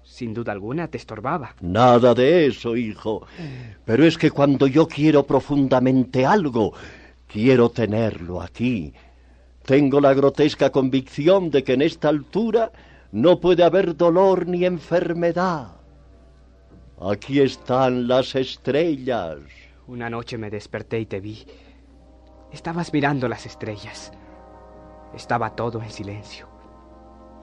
Sin 0.09 0.33
duda 0.33 0.51
alguna 0.51 0.87
te 0.87 0.97
estorbaba. 0.97 1.55
Nada 1.61 2.15
de 2.15 2.47
eso, 2.47 2.75
hijo. 2.75 3.27
Pero 3.85 4.03
es 4.03 4.17
que 4.17 4.31
cuando 4.31 4.65
yo 4.65 4.87
quiero 4.87 5.23
profundamente 5.23 6.25
algo, 6.25 6.73
quiero 7.27 7.69
tenerlo 7.69 8.41
aquí. 8.41 8.91
Tengo 9.63 10.01
la 10.01 10.15
grotesca 10.15 10.71
convicción 10.71 11.51
de 11.51 11.63
que 11.63 11.73
en 11.73 11.83
esta 11.83 12.09
altura 12.09 12.71
no 13.11 13.39
puede 13.39 13.63
haber 13.63 13.95
dolor 13.95 14.47
ni 14.47 14.65
enfermedad. 14.65 15.73
Aquí 16.99 17.39
están 17.39 18.07
las 18.07 18.33
estrellas. 18.33 19.37
Una 19.85 20.09
noche 20.09 20.39
me 20.39 20.49
desperté 20.49 20.99
y 20.99 21.05
te 21.05 21.19
vi. 21.19 21.45
Estabas 22.51 22.91
mirando 22.93 23.27
las 23.27 23.45
estrellas. 23.45 24.11
Estaba 25.15 25.55
todo 25.55 25.83
en 25.83 25.91
silencio. 25.91 26.49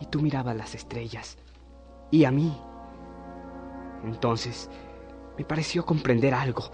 Y 0.01 0.07
tú 0.07 0.21
mirabas 0.21 0.57
las 0.57 0.75
estrellas. 0.75 1.39
Y 2.11 2.25
a 2.25 2.31
mí. 2.31 2.57
Entonces 4.05 4.71
me 5.37 5.45
pareció 5.45 5.85
comprender 5.85 6.35
algo. 6.35 6.71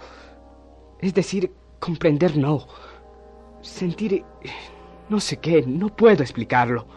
Es 0.99 1.13
decir, 1.13 1.51
comprender 1.79 2.37
no. 2.37 2.67
Sentir... 3.61 4.23
no 5.09 5.19
sé 5.19 5.37
qué, 5.37 5.63
no 5.65 5.89
puedo 5.89 6.23
explicarlo. 6.23 6.87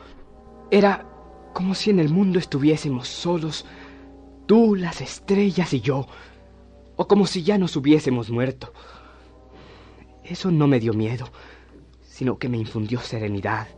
Era 0.70 1.06
como 1.52 1.74
si 1.74 1.90
en 1.90 2.00
el 2.00 2.10
mundo 2.10 2.38
estuviésemos 2.38 3.08
solos, 3.08 3.64
tú, 4.46 4.74
las 4.74 5.00
estrellas 5.00 5.72
y 5.72 5.80
yo, 5.80 6.06
o 6.96 7.08
como 7.08 7.26
si 7.26 7.42
ya 7.42 7.56
nos 7.56 7.76
hubiésemos 7.76 8.30
muerto. 8.30 8.72
Eso 10.22 10.50
no 10.50 10.66
me 10.66 10.80
dio 10.80 10.92
miedo, 10.92 11.26
sino 12.02 12.38
que 12.38 12.48
me 12.48 12.58
infundió 12.58 13.00
serenidad, 13.00 13.68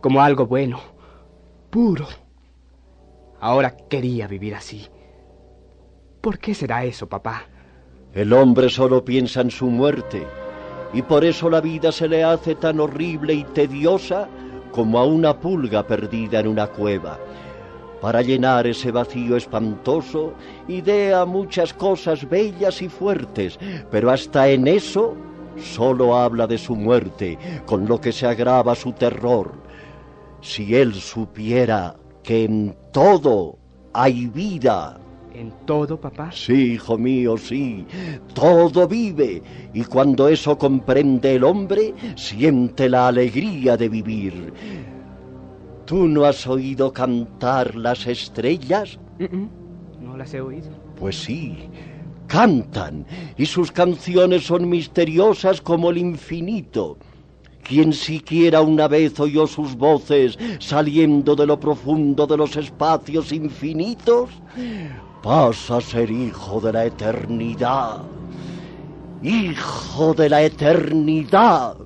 como 0.00 0.22
algo 0.22 0.46
bueno, 0.46 0.80
puro. 1.70 2.06
Ahora 3.42 3.76
quería 3.90 4.28
vivir 4.28 4.54
así. 4.54 4.86
¿Por 6.20 6.38
qué 6.38 6.54
será 6.54 6.84
eso, 6.84 7.08
papá? 7.08 7.48
El 8.14 8.32
hombre 8.32 8.70
solo 8.70 9.04
piensa 9.04 9.40
en 9.40 9.50
su 9.50 9.66
muerte, 9.66 10.24
y 10.92 11.02
por 11.02 11.24
eso 11.24 11.50
la 11.50 11.60
vida 11.60 11.90
se 11.90 12.06
le 12.06 12.22
hace 12.22 12.54
tan 12.54 12.78
horrible 12.78 13.34
y 13.34 13.42
tediosa 13.42 14.28
como 14.70 15.00
a 15.00 15.06
una 15.06 15.40
pulga 15.40 15.84
perdida 15.84 16.38
en 16.38 16.46
una 16.46 16.68
cueva. 16.68 17.18
Para 18.00 18.22
llenar 18.22 18.68
ese 18.68 18.92
vacío 18.92 19.36
espantoso, 19.36 20.34
idea 20.68 21.24
muchas 21.24 21.74
cosas 21.74 22.28
bellas 22.30 22.80
y 22.80 22.88
fuertes, 22.88 23.58
pero 23.90 24.12
hasta 24.12 24.50
en 24.50 24.68
eso 24.68 25.16
solo 25.56 26.16
habla 26.16 26.46
de 26.46 26.58
su 26.58 26.76
muerte, 26.76 27.36
con 27.66 27.88
lo 27.88 28.00
que 28.00 28.12
se 28.12 28.24
agrava 28.24 28.76
su 28.76 28.92
terror. 28.92 29.52
Si 30.40 30.76
él 30.76 30.94
supiera 30.94 31.96
que 32.22 32.44
en 32.44 32.74
todo 32.92 33.58
hay 33.92 34.26
vida. 34.26 34.98
¿En 35.34 35.50
todo, 35.64 35.98
papá? 35.98 36.30
Sí, 36.32 36.74
hijo 36.74 36.98
mío, 36.98 37.38
sí. 37.38 37.86
Todo 38.34 38.86
vive. 38.86 39.42
Y 39.72 39.84
cuando 39.84 40.28
eso 40.28 40.58
comprende 40.58 41.36
el 41.36 41.44
hombre, 41.44 41.94
siente 42.16 42.88
la 42.88 43.08
alegría 43.08 43.76
de 43.76 43.88
vivir. 43.88 44.52
¿Tú 45.86 46.06
no 46.06 46.24
has 46.24 46.46
oído 46.46 46.92
cantar 46.92 47.74
las 47.74 48.06
estrellas? 48.06 48.98
No 50.00 50.16
las 50.16 50.34
he 50.34 50.40
oído. 50.40 50.68
Pues 50.98 51.16
sí, 51.16 51.56
cantan. 52.26 53.06
Y 53.36 53.46
sus 53.46 53.72
canciones 53.72 54.44
son 54.44 54.68
misteriosas 54.68 55.60
como 55.60 55.90
el 55.90 55.98
infinito. 55.98 56.98
Quien 57.62 57.92
siquiera 57.92 58.60
una 58.60 58.88
vez 58.88 59.18
oyó 59.20 59.46
sus 59.46 59.76
voces 59.76 60.38
saliendo 60.58 61.36
de 61.36 61.46
lo 61.46 61.58
profundo 61.58 62.26
de 62.26 62.36
los 62.36 62.56
espacios 62.56 63.32
infinitos, 63.32 64.30
pasa 65.22 65.76
a 65.76 65.80
ser 65.80 66.10
hijo 66.10 66.60
de 66.60 66.72
la 66.72 66.84
eternidad. 66.86 68.02
Hijo 69.22 70.12
de 70.14 70.28
la 70.28 70.42
eternidad. 70.42 71.76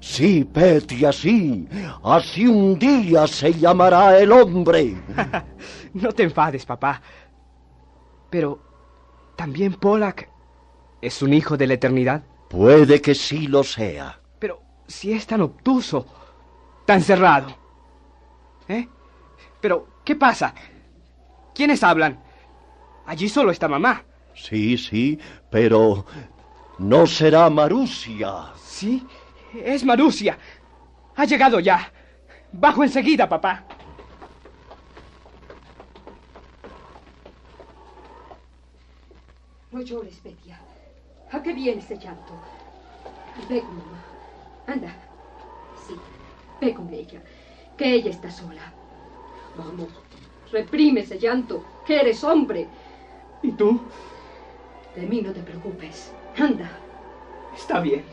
Sí, 0.00 0.44
Petty, 0.44 1.06
así. 1.06 1.66
Así 2.02 2.46
un 2.46 2.78
día 2.78 3.26
se 3.26 3.54
llamará 3.54 4.18
el 4.18 4.30
hombre. 4.32 4.94
no 5.94 6.12
te 6.12 6.24
enfades, 6.24 6.66
papá. 6.66 7.00
Pero, 8.28 8.58
¿también 9.34 9.72
Pollack 9.72 10.28
es 11.00 11.22
un 11.22 11.32
hijo 11.32 11.56
de 11.56 11.66
la 11.66 11.74
eternidad? 11.74 12.22
Puede 12.50 13.00
que 13.00 13.14
sí 13.14 13.46
lo 13.46 13.64
sea. 13.64 14.20
Si 14.86 15.12
es 15.12 15.26
tan 15.26 15.40
obtuso, 15.40 16.06
tan 16.84 17.00
cerrado. 17.00 17.56
¿Eh? 18.68 18.88
Pero, 19.60 19.88
¿qué 20.04 20.14
pasa? 20.14 20.54
¿Quiénes 21.54 21.82
hablan? 21.82 22.22
Allí 23.06 23.28
solo 23.28 23.50
está 23.50 23.68
mamá. 23.68 24.02
Sí, 24.34 24.76
sí, 24.76 25.18
pero 25.50 26.04
no 26.78 27.06
será 27.06 27.48
Marusia. 27.50 28.52
Sí, 28.56 29.06
es 29.54 29.84
Marusia. 29.84 30.38
Ha 31.16 31.24
llegado 31.24 31.60
ya. 31.60 31.92
Bajo 32.52 32.82
enseguida, 32.82 33.28
papá. 33.28 33.64
No 39.70 39.80
llores, 39.80 40.16
Petia. 40.16 40.58
¿A 41.32 41.42
qué 41.42 41.52
viene 41.52 41.80
ese 41.80 41.96
llanto? 41.96 42.32
Ve 43.48 43.60
con 43.60 43.76
mamá. 43.76 44.04
Anda. 44.66 44.94
Sí, 45.86 45.94
ve 46.60 46.74
con 46.74 46.92
ella. 46.92 47.20
Que 47.76 47.94
ella 47.94 48.10
está 48.10 48.30
sola. 48.30 48.72
Vamos, 49.56 49.88
reprime 50.50 51.00
ese 51.00 51.18
llanto, 51.18 51.64
que 51.86 52.00
eres 52.00 52.22
hombre. 52.24 52.68
¿Y 53.42 53.52
tú? 53.52 53.80
De 54.94 55.02
mí 55.02 55.20
no 55.20 55.32
te 55.32 55.40
preocupes. 55.40 56.12
Anda. 56.38 56.70
Está 57.54 57.80
bien. 57.80 58.04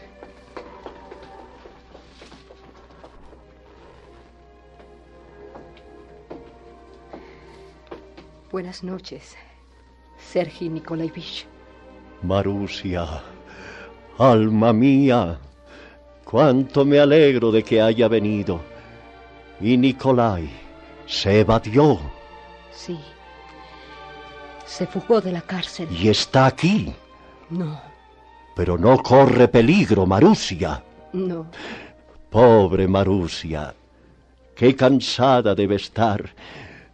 Buenas 8.51 8.83
noches, 8.83 9.37
Sergi 10.17 10.67
Nikolaevich. 10.67 11.47
Marusia, 12.21 13.07
alma 14.17 14.73
mía, 14.73 15.39
cuánto 16.31 16.85
me 16.85 16.97
alegro 16.99 17.51
de 17.51 17.61
que 17.63 17.81
haya 17.81 18.07
venido. 18.07 18.61
Y 19.59 19.77
Nicolai 19.77 20.49
se 21.05 21.41
evadió. 21.41 21.99
Sí. 22.73 22.97
Se 24.65 24.87
fugó 24.87 25.19
de 25.19 25.33
la 25.33 25.41
cárcel. 25.41 25.89
Y 25.91 26.07
está 26.07 26.45
aquí. 26.45 26.93
No, 27.49 27.81
Pero 28.55 28.77
no 28.77 28.97
corre 29.03 29.47
peligro, 29.49 30.05
Marusia. 30.05 30.83
no. 31.13 31.47
Pobre 32.29 32.87
Marusia. 32.87 33.75
Qué 34.55 34.73
cansada 34.73 35.53
debe 35.53 35.75
estar. 35.75 36.33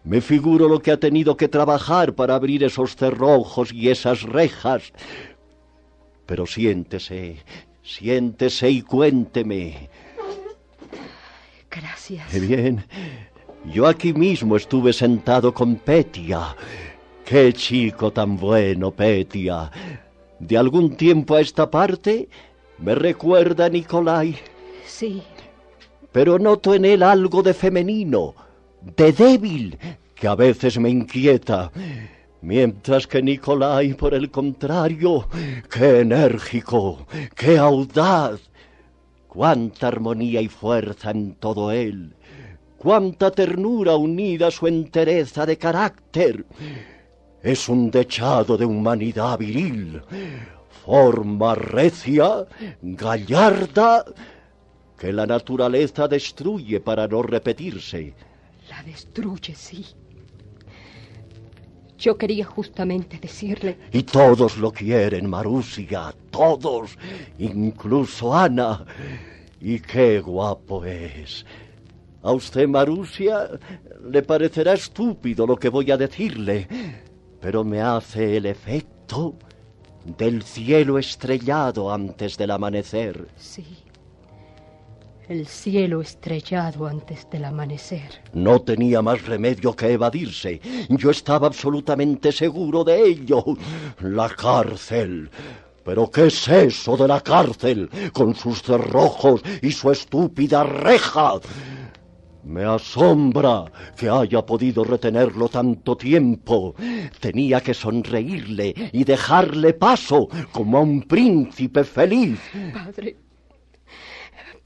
Me 0.04 0.19
figuro 0.19 0.67
lo 0.67 0.80
que 0.82 0.89
ha 0.91 0.97
tenido 1.00 1.38
que 1.38 1.47
trabajar 1.47 2.13
para 2.13 2.34
abrir 2.34 2.63
esos 2.63 2.95
cerrojos 2.95 3.71
y 3.71 3.89
esas 3.89 4.23
rejas. 4.23 4.91
Pero 6.26 6.47
siéntese, 6.47 7.38
siéntese 7.88 8.69
y 8.69 8.82
cuénteme. 8.82 9.89
Gracias. 11.71 12.39
Bien, 12.47 12.84
yo 13.65 13.88
aquí 13.88 14.13
mismo 14.13 14.58
estuve 14.58 14.91
sentado 14.91 15.54
con 15.54 15.76
Petia. 15.76 16.56
Qué 17.23 17.54
chico 17.54 18.12
tan 18.12 18.38
bueno, 18.38 18.91
Petia. 18.91 19.71
De 20.39 20.58
algún 20.58 20.95
tiempo 20.95 21.36
a 21.36 21.41
esta 21.41 21.69
parte 21.69 22.28
me 22.78 22.93
recuerda 22.93 23.65
a 23.65 23.69
Nicolai, 23.69 24.38
Sí, 24.86 25.21
pero 26.12 26.39
noto 26.39 26.73
en 26.73 26.86
él 26.86 27.04
algo 27.04 27.43
de 27.43 27.54
femenino, 27.54 28.36
de 28.95 29.12
débil, 29.12 29.78
que 30.15 30.28
a 30.28 30.36
veces 30.36 30.80
me 30.80 30.89
inquieta. 30.89 31.71
Mientras 32.41 33.08
que 33.08 33.21
Nicolai, 33.21 33.93
por 33.95 34.13
el 34.13 34.30
contrario, 34.30 35.28
qué 35.71 36.02
enérgico, 36.02 37.08
qué 37.36 37.58
audaz, 37.58 38.39
cuánta 39.28 39.88
armonía 39.88 40.41
y 40.41 40.47
fuerza 40.47 41.12
en 41.12 41.34
todo 41.36 41.71
él, 41.71 42.13
cuánta 42.78 43.32
ternura 43.32 43.95
unida 43.95 44.47
a 44.47 44.52
su 44.52 44.67
entereza 44.67 45.45
de 45.45 45.58
carácter. 45.58 46.45
Es 47.41 47.69
un 47.69 47.89
dechado 47.89 48.56
de 48.56 48.65
humanidad 48.65 49.38
viril, 49.39 50.02
forma 50.86 51.56
recia, 51.56 52.45
gallarda, 52.82 54.06
que 54.97 55.12
la 55.12 55.26
naturaleza 55.26 56.08
destruye 56.08 56.80
para 56.80 57.08
no 57.08 57.21
repetirse. 57.23 58.13
la 58.69 58.84
destruye, 58.84 59.56
sí. 59.56 59.86
Yo 61.97 62.17
quería 62.17 62.45
justamente 62.45 63.17
decirle, 63.19 63.77
Y 63.91 64.03
todos 64.03 64.57
lo 64.57 64.71
quieren, 64.71 65.29
Marusia, 65.29 66.13
todos, 66.29 66.97
incluso 67.39 68.36
Ana. 68.36 68.86
Y 69.60 69.79
qué 69.79 70.19
guapo 70.19 70.86
es. 70.86 71.45
A 72.21 72.31
usted, 72.31 72.67
Marusia, 72.67 73.49
le 74.12 74.21
parecerá 74.21 74.73
estúpido 74.73 75.47
lo 75.47 75.55
que 75.55 75.69
voy 75.69 75.89
a 75.89 75.97
decirle, 75.97 76.67
pero 77.41 77.63
me 77.63 77.81
hace 77.81 78.38
el 78.38 78.45
efecto 78.45 79.33
del 80.17 80.43
cielo 80.43 80.99
estrellado 80.99 81.91
antes 81.91 82.38
del 82.38 82.51
amanecer. 82.51 83.27
sí. 83.38 83.65
El 85.29 85.45
cielo 85.45 85.99
estrellado 85.99 86.87
antes 86.87 87.29
del 87.29 87.43
amanecer. 87.43 88.21
No 88.31 88.61
tenía 88.61 89.01
más 89.01 89.25
remedio 89.25 89.75
que 89.75 89.91
evadirse. 89.91 90.61
Yo 90.87 91.11
estaba 91.11 91.47
absolutamente 91.47 92.31
seguro 92.31 92.85
de 92.85 93.03
ello. 93.03 93.43
La 93.99 94.29
cárcel. 94.29 95.29
¿Pero 95.83 96.09
qué 96.09 96.27
es 96.27 96.47
eso 96.47 96.95
de 96.95 97.09
la 97.09 97.19
cárcel? 97.19 97.89
Con 98.13 98.35
sus 98.35 98.61
cerrojos 98.61 99.41
y 99.61 99.71
su 99.71 99.91
estúpida 99.91 100.63
reja. 100.63 101.33
Me 102.45 102.63
asombra 102.63 103.65
que 103.97 104.09
haya 104.09 104.45
podido 104.45 104.85
retenerlo 104.85 105.49
tanto 105.49 105.97
tiempo. 105.97 106.73
Tenía 107.19 107.59
que 107.59 107.73
sonreírle 107.73 108.73
y 108.93 109.03
dejarle 109.03 109.73
paso 109.73 110.29
como 110.53 110.77
a 110.77 110.81
un 110.81 111.01
príncipe 111.01 111.83
feliz. 111.83 112.39
Padre. 112.73 113.26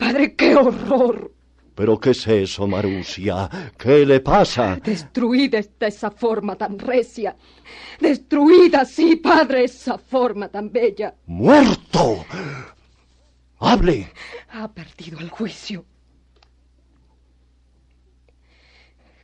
Padre, 0.01 0.35
qué 0.35 0.55
horror. 0.55 1.31
¿Pero 1.75 1.99
qué 1.99 2.09
es 2.09 2.25
eso, 2.25 2.65
Marusia? 2.65 3.47
¿Qué 3.77 4.03
le 4.03 4.19
pasa? 4.19 4.77
Destruida 4.77 5.59
está 5.59 5.85
esa 5.85 6.09
forma 6.09 6.55
tan 6.55 6.79
recia. 6.79 7.35
Destruida, 7.99 8.83
sí, 8.83 9.17
padre, 9.17 9.65
esa 9.65 9.99
forma 9.99 10.47
tan 10.47 10.71
bella. 10.71 11.13
¡Muerto! 11.27 12.25
¡Hable! 13.59 14.11
Ha 14.49 14.67
perdido 14.73 15.19
el 15.19 15.29
juicio. 15.29 15.85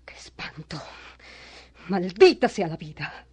¡Qué 0.05 0.13
espanto! 0.13 0.79
Maldita 1.87 2.47
sea 2.47 2.67
la 2.67 2.77
vida. 2.77 3.25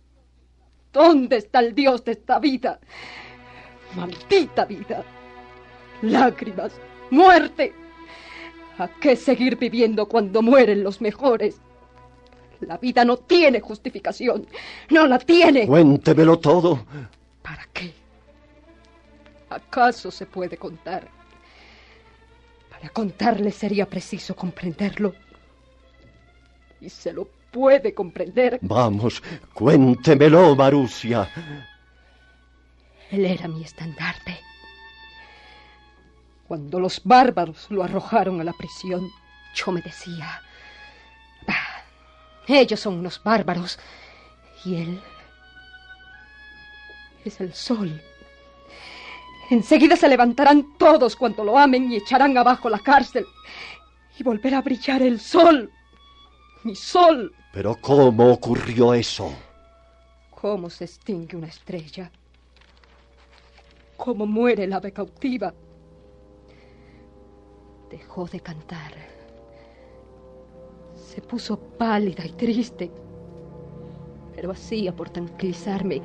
¿Dónde 0.90 1.36
está 1.36 1.60
el 1.60 1.74
Dios 1.74 2.02
de 2.04 2.12
esta 2.12 2.38
vida? 2.38 2.80
Maldita 3.94 4.64
vida. 4.64 5.04
Lágrimas, 6.00 6.72
muerte. 7.10 7.74
¿A 8.78 8.88
qué 8.88 9.16
seguir 9.16 9.56
viviendo 9.56 10.06
cuando 10.06 10.42
mueren 10.42 10.82
los 10.82 11.00
mejores? 11.00 11.60
La 12.60 12.78
vida 12.78 13.04
no 13.04 13.16
tiene 13.16 13.60
justificación. 13.60 14.46
No 14.90 15.06
la 15.06 15.18
tiene. 15.18 15.66
Cuéntemelo 15.66 16.38
todo. 16.38 16.84
¿Para 17.42 17.64
qué? 17.72 17.92
¿Acaso 19.50 20.10
se 20.10 20.26
puede 20.26 20.56
contar? 20.56 21.08
Para 22.70 22.88
contarle 22.88 23.50
sería 23.50 23.86
preciso 23.86 24.34
comprenderlo. 24.34 25.14
Y 26.80 26.88
se 26.88 27.12
lo 27.12 27.28
puede 27.50 27.94
comprender. 27.94 28.58
Vamos, 28.62 29.22
cuéntemelo, 29.52 30.56
Marusia. 30.56 31.30
Él 33.10 33.24
era 33.24 33.46
mi 33.46 33.62
estandarte. 33.62 34.40
Cuando 36.54 36.78
los 36.78 37.02
bárbaros 37.02 37.66
lo 37.68 37.82
arrojaron 37.82 38.40
a 38.40 38.44
la 38.44 38.52
prisión, 38.52 39.10
yo 39.56 39.72
me 39.72 39.80
decía, 39.80 40.40
"Bah, 41.48 41.82
ellos 42.46 42.78
son 42.78 42.94
unos 43.00 43.20
bárbaros 43.24 43.76
y 44.64 44.76
él 44.76 45.00
es 47.24 47.40
el 47.40 47.52
sol. 47.52 48.00
Enseguida 49.50 49.96
se 49.96 50.08
levantarán 50.08 50.78
todos 50.78 51.16
cuanto 51.16 51.42
lo 51.42 51.58
amen 51.58 51.90
y 51.90 51.96
echarán 51.96 52.38
abajo 52.38 52.70
la 52.70 52.78
cárcel 52.78 53.26
y 54.16 54.22
volverá 54.22 54.58
a 54.58 54.62
brillar 54.62 55.02
el 55.02 55.18
sol, 55.18 55.72
mi 56.62 56.76
sol. 56.76 57.34
Pero 57.52 57.74
¿cómo 57.80 58.32
ocurrió 58.32 58.94
eso? 58.94 59.34
¿Cómo 60.30 60.70
se 60.70 60.84
extingue 60.84 61.36
una 61.36 61.48
estrella? 61.48 62.12
¿Cómo 63.96 64.24
muere 64.24 64.62
el 64.62 64.72
ave 64.72 64.92
cautiva? 64.92 65.52
Dejó 67.90 68.26
de 68.26 68.40
cantar. 68.40 68.92
Se 70.94 71.20
puso 71.20 71.58
pálida 71.58 72.24
y 72.24 72.32
triste. 72.32 72.90
Pero 74.34 74.50
hacía 74.50 74.94
por 74.94 75.10
tranquilizarme. 75.10 76.02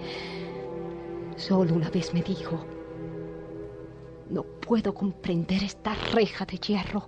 Solo 1.35 1.73
una 1.73 1.89
vez 1.89 2.13
me 2.13 2.21
dijo, 2.21 2.63
no 4.29 4.43
puedo 4.43 4.93
comprender 4.93 5.63
esta 5.63 5.95
reja 6.13 6.45
de 6.45 6.57
hierro. 6.57 7.07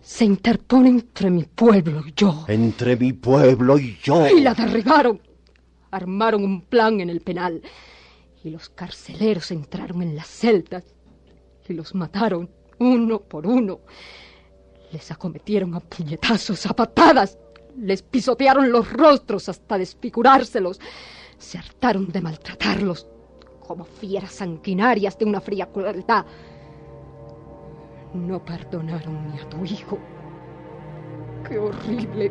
se 0.00 0.24
interpone 0.24 0.88
entre 0.88 1.30
mi 1.30 1.44
pueblo 1.44 2.02
y 2.04 2.12
yo. 2.16 2.44
Entre 2.48 2.96
mi 2.96 3.12
pueblo 3.12 3.78
y 3.78 3.96
yo. 4.02 4.26
Y 4.26 4.40
la 4.40 4.54
derribaron. 4.54 5.20
Armaron 5.92 6.42
un 6.42 6.62
plan 6.62 7.00
en 7.00 7.10
el 7.10 7.20
penal. 7.20 7.62
Y 8.42 8.50
los 8.50 8.68
carceleros 8.68 9.52
entraron 9.52 10.02
en 10.02 10.16
las 10.16 10.26
celdas 10.26 10.84
y 11.68 11.74
los 11.74 11.94
mataron 11.94 12.50
uno 12.78 13.20
por 13.20 13.46
uno. 13.46 13.80
Les 14.92 15.10
acometieron 15.10 15.74
a 15.74 15.80
puñetazos, 15.80 16.66
a 16.66 16.74
patadas. 16.74 17.38
Les 17.76 18.02
pisotearon 18.02 18.70
los 18.70 18.92
rostros 18.92 19.48
hasta 19.48 19.78
desfigurárselos. 19.78 20.80
Se 21.38 21.58
hartaron 21.58 22.08
de 22.08 22.20
maltratarlos 22.20 23.06
como 23.60 23.84
fieras 23.84 24.32
sanguinarias 24.32 25.18
de 25.18 25.24
una 25.24 25.40
fría 25.40 25.66
crueldad. 25.66 26.26
No 28.12 28.44
perdonaron 28.44 29.30
ni 29.30 29.38
a 29.38 29.48
tu 29.48 29.64
hijo. 29.64 29.98
¡Qué 31.48 31.58
horrible! 31.58 32.30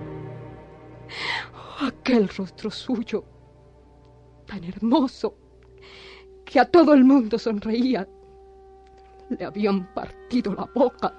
Aquel 1.81 2.29
rostro 2.29 2.69
suyo, 2.69 3.25
tan 4.45 4.63
hermoso, 4.63 5.35
que 6.45 6.59
a 6.59 6.65
todo 6.65 6.93
el 6.93 7.03
mundo 7.03 7.39
sonreía. 7.39 8.07
Le 9.37 9.45
habían 9.45 9.93
partido 9.93 10.53
la 10.53 10.65
boca. 10.73 11.13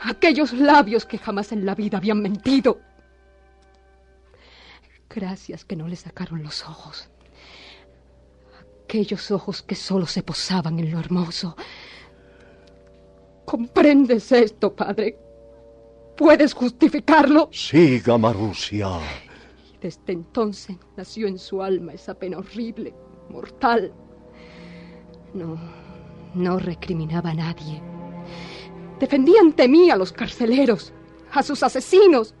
Aquellos 0.00 0.52
labios 0.52 1.06
que 1.06 1.18
jamás 1.18 1.52
en 1.52 1.64
la 1.64 1.74
vida 1.74 1.98
habían 1.98 2.20
mentido. 2.20 2.80
Gracias 5.08 5.64
que 5.64 5.76
no 5.76 5.86
le 5.86 5.96
sacaron 5.96 6.42
los 6.42 6.64
ojos. 6.64 7.08
Aquellos 8.84 9.30
ojos 9.30 9.62
que 9.62 9.74
solo 9.74 10.06
se 10.06 10.22
posaban 10.22 10.78
en 10.78 10.90
lo 10.90 10.98
hermoso. 10.98 11.56
¿Comprendes 13.44 14.32
esto, 14.32 14.74
padre? 14.74 15.18
¿Puedes 16.16 16.54
justificarlo? 16.54 17.48
Siga, 17.52 18.16
Marusia. 18.18 18.88
Desde 19.80 20.12
entonces 20.12 20.76
nació 20.96 21.26
en 21.26 21.38
su 21.38 21.62
alma 21.62 21.92
esa 21.92 22.14
pena 22.14 22.38
horrible, 22.38 22.94
mortal. 23.28 23.92
No, 25.34 25.58
no 26.34 26.58
recriminaba 26.58 27.30
a 27.30 27.34
nadie. 27.34 27.82
Defendía 28.98 29.40
ante 29.40 29.68
mí 29.68 29.90
a 29.90 29.96
los 29.96 30.12
carceleros, 30.12 30.92
a 31.32 31.42
sus 31.42 31.62
asesinos. 31.62 32.34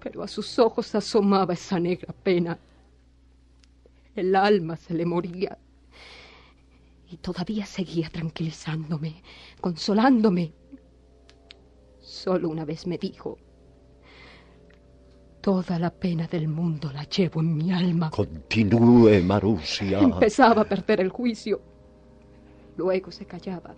Pero 0.00 0.22
a 0.22 0.28
sus 0.28 0.58
ojos 0.58 0.94
asomaba 0.94 1.54
esa 1.54 1.78
negra 1.78 2.14
pena. 2.22 2.58
El 4.14 4.34
alma 4.34 4.76
se 4.76 4.94
le 4.94 5.06
moría. 5.06 5.58
Y 7.10 7.16
todavía 7.16 7.66
seguía 7.66 8.08
tranquilizándome, 8.08 9.22
consolándome. 9.60 10.52
Solo 12.00 12.48
una 12.48 12.64
vez 12.64 12.86
me 12.86 12.98
dijo, 12.98 13.38
toda 15.40 15.78
la 15.78 15.90
pena 15.90 16.26
del 16.26 16.48
mundo 16.48 16.92
la 16.92 17.04
llevo 17.04 17.40
en 17.40 17.56
mi 17.56 17.72
alma. 17.72 18.10
Continúe, 18.10 19.22
Marusia. 19.24 19.98
Empezaba 19.98 20.62
a 20.62 20.64
perder 20.64 21.00
el 21.00 21.08
juicio. 21.08 21.69
Luego 22.76 23.10
se 23.10 23.24
callaba. 23.26 23.74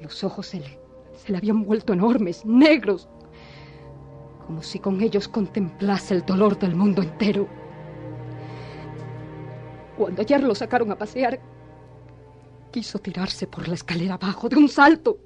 Los 0.00 0.22
ojos 0.24 0.46
se 0.46 0.60
le, 0.60 0.78
se 1.14 1.32
le 1.32 1.38
habían 1.38 1.64
vuelto 1.64 1.92
enormes, 1.92 2.44
negros, 2.44 3.08
como 4.46 4.62
si 4.62 4.78
con 4.78 5.00
ellos 5.00 5.28
contemplase 5.28 6.14
el 6.14 6.26
dolor 6.26 6.58
del 6.58 6.74
mundo 6.74 7.02
entero. 7.02 7.48
Cuando 9.96 10.22
ayer 10.22 10.42
lo 10.42 10.54
sacaron 10.54 10.90
a 10.90 10.98
pasear, 10.98 11.40
quiso 12.70 12.98
tirarse 12.98 13.46
por 13.46 13.68
la 13.68 13.74
escalera 13.74 14.14
abajo 14.14 14.48
de 14.48 14.56
un 14.56 14.68
salto, 14.68 15.18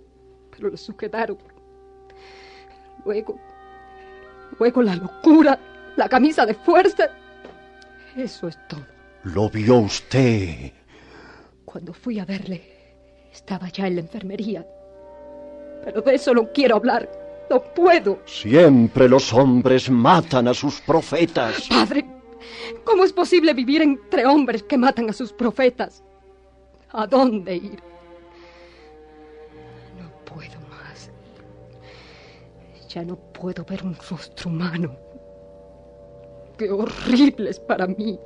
pero 0.51 0.71
lo 0.71 0.77
sujetaron. 0.77 1.39
Luego, 3.05 3.39
luego 4.59 4.83
la 4.83 4.97
locura, 4.97 5.59
la 5.97 6.09
camisa 6.09 6.45
de 6.45 6.55
fuerza. 6.55 7.09
Eso 8.17 8.49
es 8.49 8.59
todo. 8.69 8.85
Lo 9.23 9.49
vio 9.49 9.79
usted. 9.79 10.73
Cuando 11.67 11.93
fui 11.93 12.21
a 12.21 12.25
verle, 12.25 12.63
estaba 13.33 13.69
ya 13.69 13.89
en 13.89 13.97
la 13.97 14.01
enfermería. 14.01 14.67
Pero 15.85 16.01
de 16.01 16.15
eso 16.15 16.33
no 16.33 16.51
quiero 16.53 16.77
hablar. 16.77 17.11
No 17.51 17.63
puedo. 17.75 18.21
Siempre 18.25 19.09
los 19.09 19.33
hombres 19.35 19.91
matan 19.91 20.49
a 20.49 20.55
sus 20.55 20.81
profetas. 20.81 21.69
Padre, 21.69 22.07
¿cómo 22.85 23.05
es 23.05 23.13
posible 23.13 23.53
vivir 23.53 23.83
entre 23.83 24.25
hombres 24.25 24.63
que 24.63 24.79
matan 24.79 25.11
a 25.11 25.13
sus 25.13 25.33
profetas? 25.33 26.03
¿A 26.91 27.07
dónde 27.07 27.57
ir? 27.57 27.83
No 30.01 30.25
puedo 30.25 30.59
más. 30.71 31.11
Ya 32.89 33.03
no 33.03 33.17
puedo 33.17 33.65
ver 33.65 33.85
un 33.85 33.97
rostro 34.09 34.51
humano. 34.51 34.97
Qué 36.57 36.71
horrible 36.71 37.51
es 37.51 37.61
para 37.61 37.89
mí. 37.89 38.19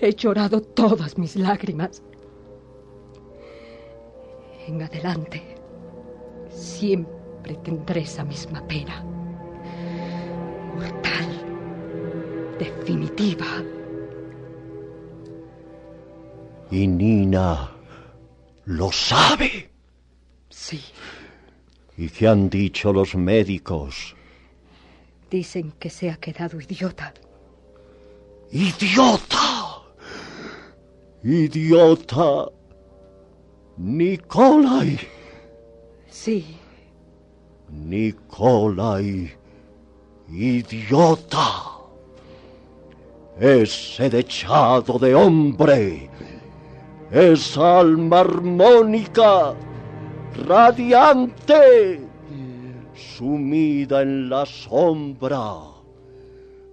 He 0.00 0.12
llorado 0.14 0.60
todas 0.60 1.16
mis 1.16 1.36
lágrimas. 1.36 2.02
En 4.66 4.82
adelante, 4.82 5.42
siempre 6.50 7.54
tendré 7.62 8.02
esa 8.02 8.24
misma 8.24 8.66
pena. 8.66 9.02
Mortal, 10.74 11.28
definitiva. 12.58 13.46
Y 16.70 16.86
Nina 16.86 17.70
lo 18.66 18.92
sabe. 18.92 19.70
Sí. 20.50 20.82
¿Y 21.96 22.08
qué 22.10 22.28
han 22.28 22.50
dicho 22.50 22.92
los 22.92 23.14
médicos? 23.14 24.14
Dicen 25.30 25.72
que 25.78 25.88
se 25.88 26.10
ha 26.10 26.16
quedado 26.16 26.60
idiota. 26.60 27.14
¡Idiota! 28.50 29.55
¡Idiota! 31.26 32.52
Nikolai. 33.78 34.96
Sí. 36.08 36.56
Nikolai. 37.68 39.32
Idiota. 40.30 41.80
Ese 43.40 44.08
dechado 44.08 45.00
de 45.00 45.16
hombre. 45.16 46.08
Esa 47.10 47.80
alma 47.80 48.20
armónica. 48.20 49.56
Radiante. 50.46 52.02
Sumida 52.94 54.02
en 54.02 54.30
la 54.30 54.46
sombra. 54.46 55.54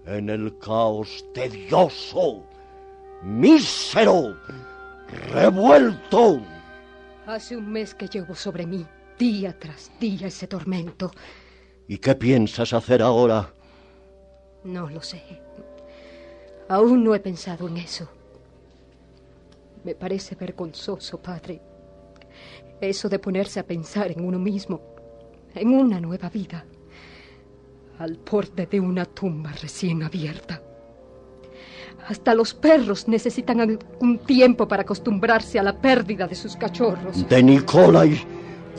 En 0.06 0.30
el 0.30 0.56
caos 0.60 1.26
tedioso. 1.34 2.53
Mísero. 3.24 4.36
Revuelto. 5.32 6.42
Hace 7.26 7.56
un 7.56 7.72
mes 7.72 7.96
que 7.96 8.08
llevo 8.08 8.36
sobre 8.36 8.66
mí, 8.66 8.86
día 9.18 9.58
tras 9.58 9.92
día, 10.00 10.28
ese 10.28 10.48
tormento. 10.48 11.12
¿Y 11.88 11.98
qué 11.98 12.16
piensas 12.16 12.74
hacer 12.74 13.02
ahora? 13.02 13.54
No 14.66 14.90
lo 14.90 15.02
sé. 15.02 15.24
Aún 16.68 17.04
no 17.04 17.16
he 17.16 17.20
pensado 17.20 17.68
en 17.68 17.78
eso. 17.78 18.10
Me 19.86 19.96
parece 19.96 20.36
vergonzoso, 20.36 21.22
padre. 21.22 21.62
Eso 22.82 23.08
de 23.08 23.20
ponerse 23.20 23.60
a 23.60 23.68
pensar 23.68 24.12
en 24.12 24.26
uno 24.26 24.40
mismo, 24.40 24.82
en 25.56 25.70
una 25.70 26.02
nueva 26.02 26.30
vida, 26.30 26.66
al 28.00 28.18
borde 28.18 28.66
de 28.66 28.80
una 28.80 29.06
tumba 29.06 29.52
recién 29.54 30.04
abierta. 30.04 30.62
Hasta 32.08 32.34
los 32.36 32.54
perros 32.54 33.08
necesitan 33.08 33.62
algún 33.62 34.18
tiempo 34.20 34.68
para 34.68 34.82
acostumbrarse 34.84 35.60
a 35.60 35.64
la 35.64 35.76
pérdida 35.76 36.28
de 36.28 36.36
sus 36.36 36.56
cachorros. 36.56 37.28
De 37.30 37.42
Nikolai 37.42 38.20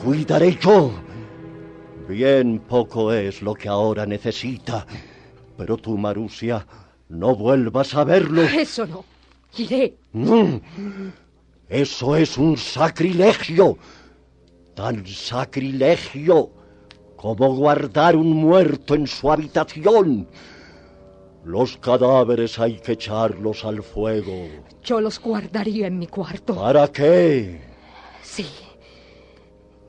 cuidaré 0.03 0.57
yo. 0.61 0.91
Bien 2.07 2.59
poco 2.59 3.11
es 3.11 3.41
lo 3.41 3.55
que 3.55 3.67
ahora 3.67 4.05
necesita. 4.05 4.85
Pero 5.57 5.77
tú, 5.77 5.97
Marusia, 5.97 6.65
no 7.09 7.35
vuelvas 7.35 7.95
a 7.95 8.03
verlo. 8.03 8.43
Eso 8.43 8.85
no. 8.85 9.03
Iré. 9.57 9.95
Mm. 10.13 10.57
Eso 11.69 12.15
es 12.15 12.37
un 12.37 12.57
sacrilegio. 12.57 13.77
Tan 14.75 15.05
sacrilegio 15.07 16.51
como 17.15 17.55
guardar 17.55 18.15
un 18.15 18.33
muerto 18.33 18.93
en 18.93 19.07
su 19.07 19.31
habitación. 19.31 20.27
Los 21.45 21.77
cadáveres 21.77 22.57
hay 22.57 22.79
que 22.79 22.93
echarlos 22.93 23.65
al 23.65 23.83
fuego. 23.83 24.47
Yo 24.83 24.99
los 24.99 25.19
guardaría 25.21 25.85
en 25.85 25.99
mi 25.99 26.07
cuarto. 26.07 26.55
¿Para 26.55 26.87
qué? 26.87 27.61
Sí. 28.23 28.47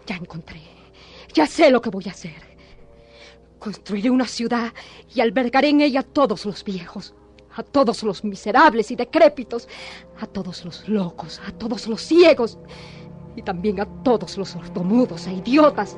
Ya 0.06 0.16
encontré. 0.16 0.60
Ya 1.32 1.46
sé 1.46 1.70
lo 1.70 1.80
que 1.80 1.88
voy 1.88 2.04
a 2.08 2.10
hacer. 2.10 2.34
Construiré 3.58 4.10
una 4.10 4.26
ciudad 4.26 4.74
y 5.14 5.22
albergaré 5.22 5.70
en 5.70 5.80
ella 5.80 6.00
a 6.00 6.02
todos 6.02 6.44
los 6.44 6.62
viejos, 6.62 7.14
a 7.54 7.62
todos 7.62 8.02
los 8.02 8.22
miserables 8.22 8.90
y 8.90 8.96
decrépitos, 8.96 9.66
a 10.20 10.26
todos 10.26 10.62
los 10.62 10.86
locos, 10.86 11.40
a 11.48 11.52
todos 11.52 11.86
los 11.86 12.02
ciegos. 12.02 12.58
Y 13.34 13.40
también 13.40 13.80
a 13.80 13.86
todos 14.02 14.36
los 14.36 14.50
sordomudos 14.50 15.26
e 15.26 15.32
idiotas, 15.32 15.96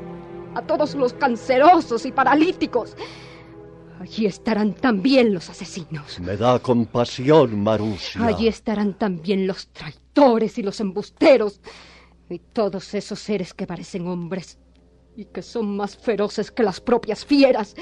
a 0.54 0.62
todos 0.62 0.94
los 0.94 1.14
cancerosos 1.14 2.06
y 2.06 2.12
paralíticos. 2.12 2.94
Allí 4.00 4.26
estarán 4.26 4.74
también 4.74 5.34
los 5.34 5.50
asesinos. 5.50 6.20
Me 6.20 6.36
da 6.36 6.58
compasión, 6.60 7.60
Marusia. 7.62 8.24
Allí 8.24 8.46
estarán 8.46 8.94
también 8.94 9.46
los 9.46 9.68
traidores 9.68 10.58
y 10.58 10.62
los 10.62 10.80
embusteros. 10.80 11.60
Y 12.30 12.38
todos 12.38 12.94
esos 12.94 13.18
seres 13.18 13.54
que 13.54 13.66
parecen 13.66 14.06
hombres 14.06 14.58
y 15.16 15.24
que 15.24 15.42
son 15.42 15.76
más 15.76 15.96
feroces 15.96 16.50
que 16.52 16.62
las 16.62 16.80
propias 16.80 17.24
fieras. 17.24 17.74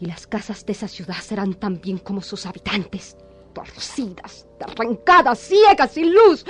Y 0.00 0.06
las 0.06 0.26
casas 0.26 0.64
de 0.64 0.72
esa 0.72 0.88
ciudad 0.88 1.20
serán 1.20 1.54
también 1.54 1.98
como 1.98 2.22
sus 2.22 2.46
habitantes, 2.46 3.16
torcidas, 3.52 4.46
arrancadas, 4.60 5.38
ciegas, 5.40 5.92
sin 5.92 6.14
luz. 6.14 6.44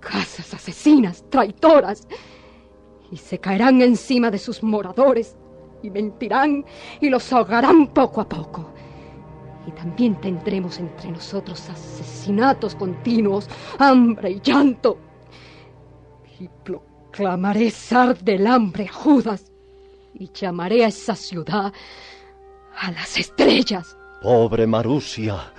Casas 0.00 0.52
asesinas, 0.52 1.24
traitoras. 1.30 2.06
Y 3.10 3.16
se 3.16 3.38
caerán 3.38 3.80
encima 3.80 4.30
de 4.30 4.38
sus 4.38 4.62
moradores 4.62 5.36
y 5.84 5.90
mentirán 5.90 6.64
y 7.00 7.10
los 7.10 7.30
ahogarán 7.32 7.88
poco 7.88 8.22
a 8.22 8.28
poco. 8.28 8.70
Y 9.66 9.70
también 9.72 10.20
tendremos 10.20 10.78
entre 10.78 11.10
nosotros 11.10 11.68
asesinatos 11.68 12.74
continuos, 12.74 13.48
hambre 13.78 14.30
y 14.32 14.40
llanto. 14.40 14.98
Y 16.40 16.48
proclamaré 16.64 17.70
zar 17.70 18.18
del 18.18 18.46
hambre 18.46 18.86
a 18.86 18.92
Judas 18.92 19.52
y 20.14 20.30
llamaré 20.32 20.84
a 20.84 20.88
esa 20.88 21.14
ciudad 21.14 21.72
a 22.76 22.90
las 22.90 23.18
estrellas. 23.18 23.96
Pobre 24.22 24.66
Marusia, 24.66 25.52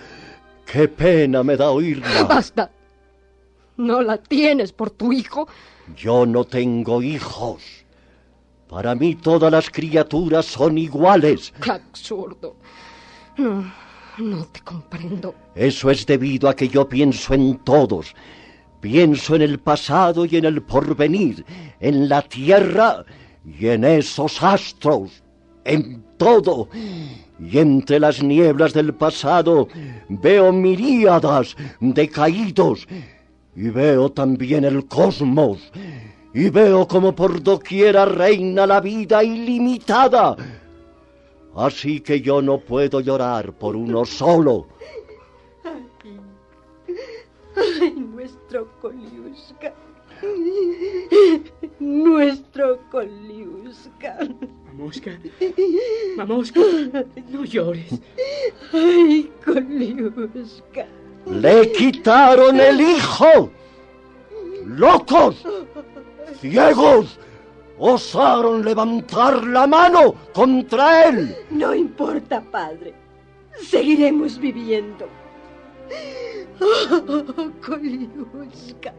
qué 0.65 0.87
pena 0.87 1.43
me 1.43 1.55
da 1.55 1.69
oírla. 1.69 2.23
Basta. 2.23 2.71
¿No 3.77 4.01
la 4.01 4.17
tienes 4.17 4.71
por 4.71 4.89
tu 4.89 5.11
hijo? 5.11 5.47
Yo 5.95 6.25
no 6.25 6.45
tengo 6.45 7.01
hijos. 7.01 7.84
Para 8.67 8.95
mí 8.95 9.15
todas 9.15 9.51
las 9.51 9.69
criaturas 9.69 10.45
son 10.45 10.77
iguales. 10.77 11.53
¡Qué 11.61 11.71
absurdo! 11.71 12.55
No, 13.37 13.71
no 14.17 14.45
te 14.45 14.61
comprendo. 14.61 15.35
Eso 15.53 15.91
es 15.91 16.05
debido 16.05 16.49
a 16.49 16.55
que 16.55 16.67
yo 16.67 16.87
pienso 16.89 17.33
en 17.33 17.57
todos. 17.59 18.15
Pienso 18.81 19.35
en 19.35 19.41
el 19.41 19.59
pasado 19.59 20.25
y 20.25 20.37
en 20.37 20.45
el 20.45 20.61
porvenir, 20.61 21.45
en 21.79 22.09
la 22.09 22.21
tierra 22.21 23.03
y 23.43 23.67
en 23.67 23.83
esos 23.83 24.41
astros, 24.41 25.23
en 25.63 26.03
todo. 26.17 26.69
Y 27.39 27.57
entre 27.57 27.99
las 27.99 28.23
nieblas 28.23 28.73
del 28.73 28.93
pasado 28.93 29.67
veo 30.09 30.51
miríadas 30.51 31.55
de 31.79 32.09
caídos 32.09 32.87
y 33.55 33.69
veo 33.69 34.11
también 34.11 34.65
el 34.65 34.85
cosmos 34.85 35.71
y 36.35 36.49
veo 36.49 36.85
como 36.85 37.15
por 37.15 37.41
doquiera 37.41 38.03
reina 38.03 38.67
la 38.67 38.81
vida 38.81 39.23
ilimitada. 39.23 40.35
Así 41.55 42.01
que 42.01 42.19
yo 42.19 42.41
no 42.41 42.59
puedo 42.59 42.99
llorar 42.99 43.53
por 43.53 43.77
uno 43.77 44.03
solo. 44.03 44.67
Ay, 47.55 47.95
nuestro 47.97 48.67
Koliuska. 48.81 49.73
Nuestro 51.79 52.79
Koliuska. 52.91 54.17
Mamoska. 54.65 55.11
Mamoska, 56.17 56.59
no 57.29 57.45
llores. 57.45 58.01
Ay, 58.73 59.31
Koliuska. 59.45 60.85
Le 61.27 61.71
quitaron 61.71 62.59
el 62.59 62.81
hijo. 62.81 63.49
¡Locos! 64.65 65.45
Ciegos 66.39 67.19
osaron 67.77 68.63
levantar 68.63 69.43
la 69.45 69.67
mano 69.67 70.15
contra 70.33 71.09
él. 71.09 71.35
No 71.49 71.73
importa, 71.75 72.41
padre. 72.41 72.93
Seguiremos 73.61 74.37
viviendo. 74.39 75.07
Oh, 76.61 77.51
Koliuska. 77.65 78.93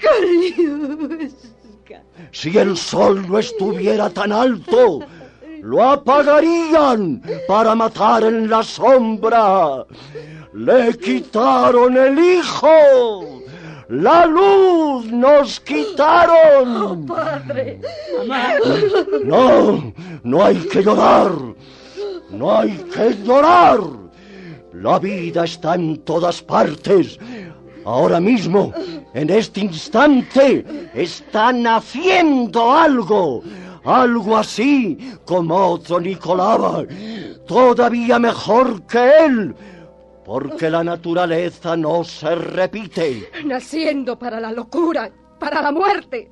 Koliuska. 0.00 1.50
Si 2.32 2.56
el 2.56 2.76
sol 2.76 3.28
no 3.28 3.38
estuviera 3.38 4.08
tan 4.10 4.32
alto, 4.32 5.00
lo 5.62 5.84
apagarían 5.84 7.22
para 7.46 7.74
matar 7.74 8.24
en 8.24 8.48
la 8.48 8.62
sombra. 8.62 9.84
Le 10.54 10.94
quitaron 10.94 11.96
el 11.96 12.18
hijo. 12.18 13.39
¡La 13.90 14.24
luz 14.24 15.06
nos 15.06 15.58
quitaron! 15.58 16.76
Oh, 16.76 17.06
padre! 17.06 17.80
¡Mamá! 18.18 18.52
No, 19.24 19.92
no 20.22 20.44
hay 20.44 20.54
que 20.58 20.80
llorar. 20.80 21.32
No 22.30 22.56
hay 22.56 22.70
que 22.94 23.16
llorar. 23.24 23.80
La 24.74 25.00
vida 25.00 25.44
está 25.44 25.74
en 25.74 25.98
todas 26.04 26.40
partes. 26.40 27.18
Ahora 27.84 28.20
mismo, 28.20 28.72
en 29.12 29.28
este 29.28 29.62
instante, 29.62 30.64
está 30.94 31.52
naciendo 31.52 32.72
algo. 32.72 33.42
Algo 33.82 34.36
así 34.36 34.98
como 35.24 35.56
otro 35.56 35.98
Nicolaba. 35.98 36.84
Todavía 37.44 38.20
mejor 38.20 38.82
que 38.82 39.10
él 39.26 39.54
porque 40.30 40.70
la 40.70 40.84
naturaleza 40.84 41.76
no 41.76 42.04
se 42.04 42.32
repite. 42.36 43.28
Naciendo 43.44 44.16
para 44.16 44.38
la 44.38 44.52
locura, 44.52 45.10
para 45.40 45.60
la 45.60 45.72
muerte, 45.72 46.30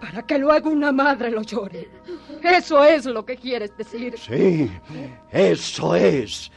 para 0.00 0.22
que 0.22 0.38
luego 0.38 0.70
una 0.70 0.90
madre 0.90 1.30
lo 1.30 1.42
llore. 1.42 1.86
Eso 2.42 2.82
es 2.82 3.04
lo 3.04 3.22
que 3.26 3.36
quieres 3.36 3.76
decir. 3.76 4.14
Sí, 4.18 4.70
eso 5.30 5.94
es. 5.94 6.50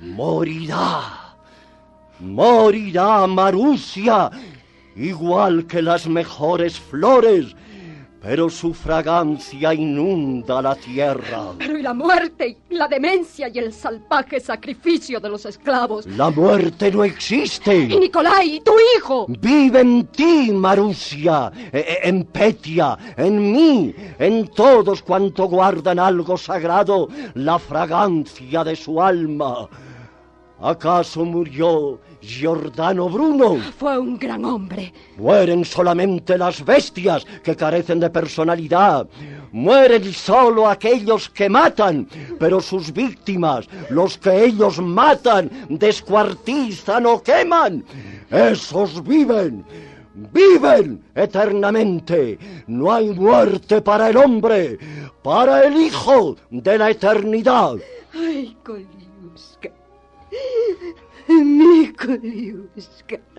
Morirá. 0.00 1.36
Morirá 2.18 3.24
Marusia, 3.28 4.28
igual 4.96 5.68
que 5.68 5.82
las 5.82 6.08
mejores 6.08 6.80
flores 6.80 7.54
pero 8.20 8.50
su 8.50 8.74
fragancia 8.74 9.72
inunda 9.72 10.60
la 10.60 10.74
tierra. 10.74 11.52
Pero 11.58 11.78
y 11.78 11.82
la 11.82 11.94
muerte, 11.94 12.58
y 12.68 12.74
la 12.74 12.88
demencia 12.88 13.48
y 13.48 13.58
el 13.58 13.72
salvaje 13.72 14.40
sacrificio 14.40 15.20
de 15.20 15.28
los 15.28 15.46
esclavos. 15.46 16.06
La 16.06 16.30
muerte 16.30 16.90
no 16.90 17.04
existe. 17.04 17.76
Y 17.76 17.96
Nicolai, 17.98 18.60
tu 18.64 18.72
hijo. 18.96 19.26
Vive 19.28 19.80
en 19.80 20.06
ti, 20.06 20.50
Marusia, 20.52 21.52
e, 21.72 21.78
e, 21.78 22.08
en 22.08 22.24
Petia, 22.24 22.98
en 23.16 23.52
mí, 23.52 23.94
en 24.18 24.48
todos 24.48 25.02
cuanto 25.02 25.44
guardan 25.46 25.98
algo 25.98 26.36
sagrado, 26.36 27.08
la 27.34 27.58
fragancia 27.58 28.64
de 28.64 28.74
su 28.74 29.00
alma. 29.00 29.68
¿Acaso 30.60 31.24
murió 31.24 32.00
Giordano 32.20 33.08
Bruno? 33.08 33.58
Fue 33.78 33.96
un 33.96 34.18
gran 34.18 34.44
hombre. 34.44 34.92
Mueren 35.16 35.64
solamente 35.64 36.36
las 36.36 36.64
bestias 36.64 37.24
que 37.44 37.54
carecen 37.54 38.00
de 38.00 38.10
personalidad. 38.10 39.06
Mueren 39.52 40.12
solo 40.12 40.68
aquellos 40.68 41.28
que 41.30 41.48
matan, 41.48 42.08
pero 42.40 42.60
sus 42.60 42.92
víctimas, 42.92 43.66
los 43.88 44.18
que 44.18 44.46
ellos 44.46 44.80
matan, 44.80 45.48
descuartizan 45.68 47.06
o 47.06 47.22
queman, 47.22 47.84
esos 48.28 49.02
viven. 49.04 49.64
Viven 50.32 51.04
eternamente. 51.14 52.36
No 52.66 52.92
hay 52.92 53.10
muerte 53.10 53.80
para 53.80 54.10
el 54.10 54.16
hombre, 54.16 54.76
para 55.22 55.62
el 55.64 55.80
Hijo 55.80 56.36
de 56.50 56.76
la 56.76 56.90
eternidad. 56.90 57.76
Ay, 58.12 58.56
Koliuska. 58.64 59.77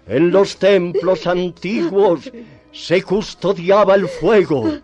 En 0.08 0.32
los 0.32 0.58
templos 0.58 1.28
antiguos 1.28 2.32
se 2.72 3.02
custodiaba 3.04 3.96
el 3.96 4.08
fuego, 4.08 4.78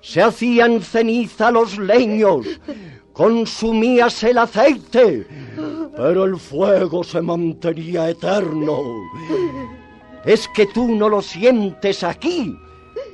se 0.00 0.22
hacían 0.22 0.80
ceniza 0.80 1.50
los 1.50 1.78
leños, 1.78 2.46
consumíase 3.12 4.30
el 4.30 4.38
aceite, 4.38 5.26
pero 5.96 6.24
el 6.24 6.36
fuego 6.36 7.04
se 7.04 7.20
mantenía 7.20 8.10
eterno. 8.10 8.78
Es 10.24 10.48
que 10.54 10.66
tú 10.66 10.88
no 10.88 11.08
lo 11.08 11.22
sientes 11.22 12.02
aquí, 12.02 12.54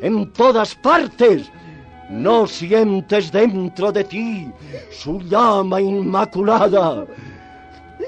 en 0.01 0.33
todas 0.33 0.75
partes. 0.75 1.51
No 2.09 2.47
sientes 2.47 3.33
dentro 3.33 3.91
de 3.91 4.05
ti 4.05 4.47
su 4.93 5.21
llama 5.23 5.81
inmaculada. 5.81 7.05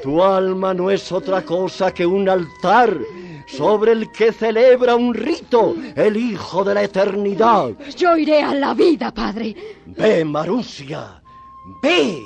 Tu 0.03 0.23
alma 0.23 0.75
no 0.75 0.91
es 0.91 1.11
otra 1.11 1.43
cosa 1.43 1.93
que 1.93 2.07
un 2.07 2.29
altar 2.29 2.97
sobre 3.47 3.93
el 3.93 4.13
que 4.13 4.33
celebra 4.33 4.95
un 4.95 5.15
rito 5.15 5.75
el 5.97 6.17
Hijo 6.17 6.63
de 6.65 6.75
la 6.75 6.83
Eternidad. 6.83 7.71
Yo 7.97 8.17
iré 8.17 8.43
a 8.43 8.55
la 8.55 8.75
vida, 8.75 9.13
padre. 9.13 9.57
Ve, 9.87 10.25
Marusia, 10.25 11.21
ve, 11.83 12.23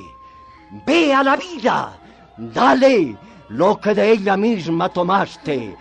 ve 0.86 1.14
a 1.14 1.22
la 1.22 1.36
vida. 1.36 1.98
Dale 2.36 3.16
lo 3.48 3.80
que 3.80 3.94
de 3.94 4.12
ella 4.12 4.36
misma 4.36 4.88
tomaste. 4.88 5.76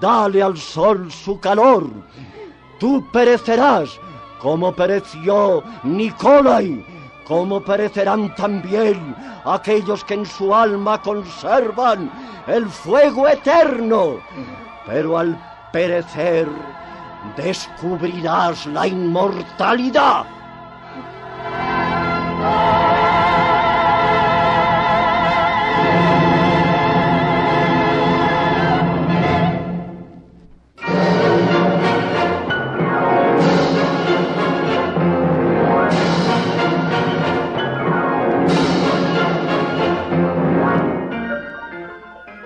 Dale 0.00 0.42
al 0.42 0.56
sol 0.56 1.10
su 1.12 1.38
calor. 1.38 1.88
Tú 2.78 3.04
perecerás 3.12 3.90
como 4.40 4.72
pereció 4.72 5.62
Nicolai, 5.82 6.84
como 7.28 7.60
perecerán 7.60 8.34
también 8.34 9.14
aquellos 9.44 10.02
que 10.02 10.14
en 10.14 10.24
su 10.24 10.54
alma 10.54 11.00
conservan 11.02 12.10
el 12.46 12.66
fuego 12.70 13.28
eterno. 13.28 14.16
Pero 14.86 15.18
al 15.18 15.38
perecer 15.70 16.48
descubrirás 17.36 18.64
la 18.66 18.86
inmortalidad. 18.86 20.24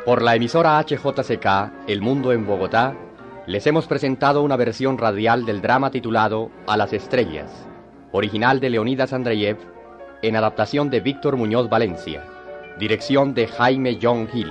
Por 0.04 0.20
la 0.20 0.34
emisora 0.34 0.80
HJCK 0.80 1.86
El 1.86 2.02
Mundo 2.02 2.32
en 2.32 2.44
Bogotá, 2.44 2.96
les 3.46 3.64
hemos 3.68 3.86
presentado 3.86 4.42
una 4.42 4.56
versión 4.56 4.98
radial 4.98 5.46
del 5.46 5.62
drama 5.62 5.92
titulado 5.92 6.50
A 6.66 6.76
las 6.76 6.92
Estrellas, 6.92 7.68
original 8.10 8.58
de 8.58 8.70
Leonidas 8.70 9.12
Andreyev, 9.12 9.58
en 10.22 10.34
adaptación 10.34 10.90
de 10.90 10.98
Víctor 10.98 11.36
Muñoz 11.36 11.68
Valencia, 11.68 12.24
dirección 12.80 13.32
de 13.32 13.46
Jaime 13.46 14.00
John 14.02 14.28
Hill. 14.34 14.50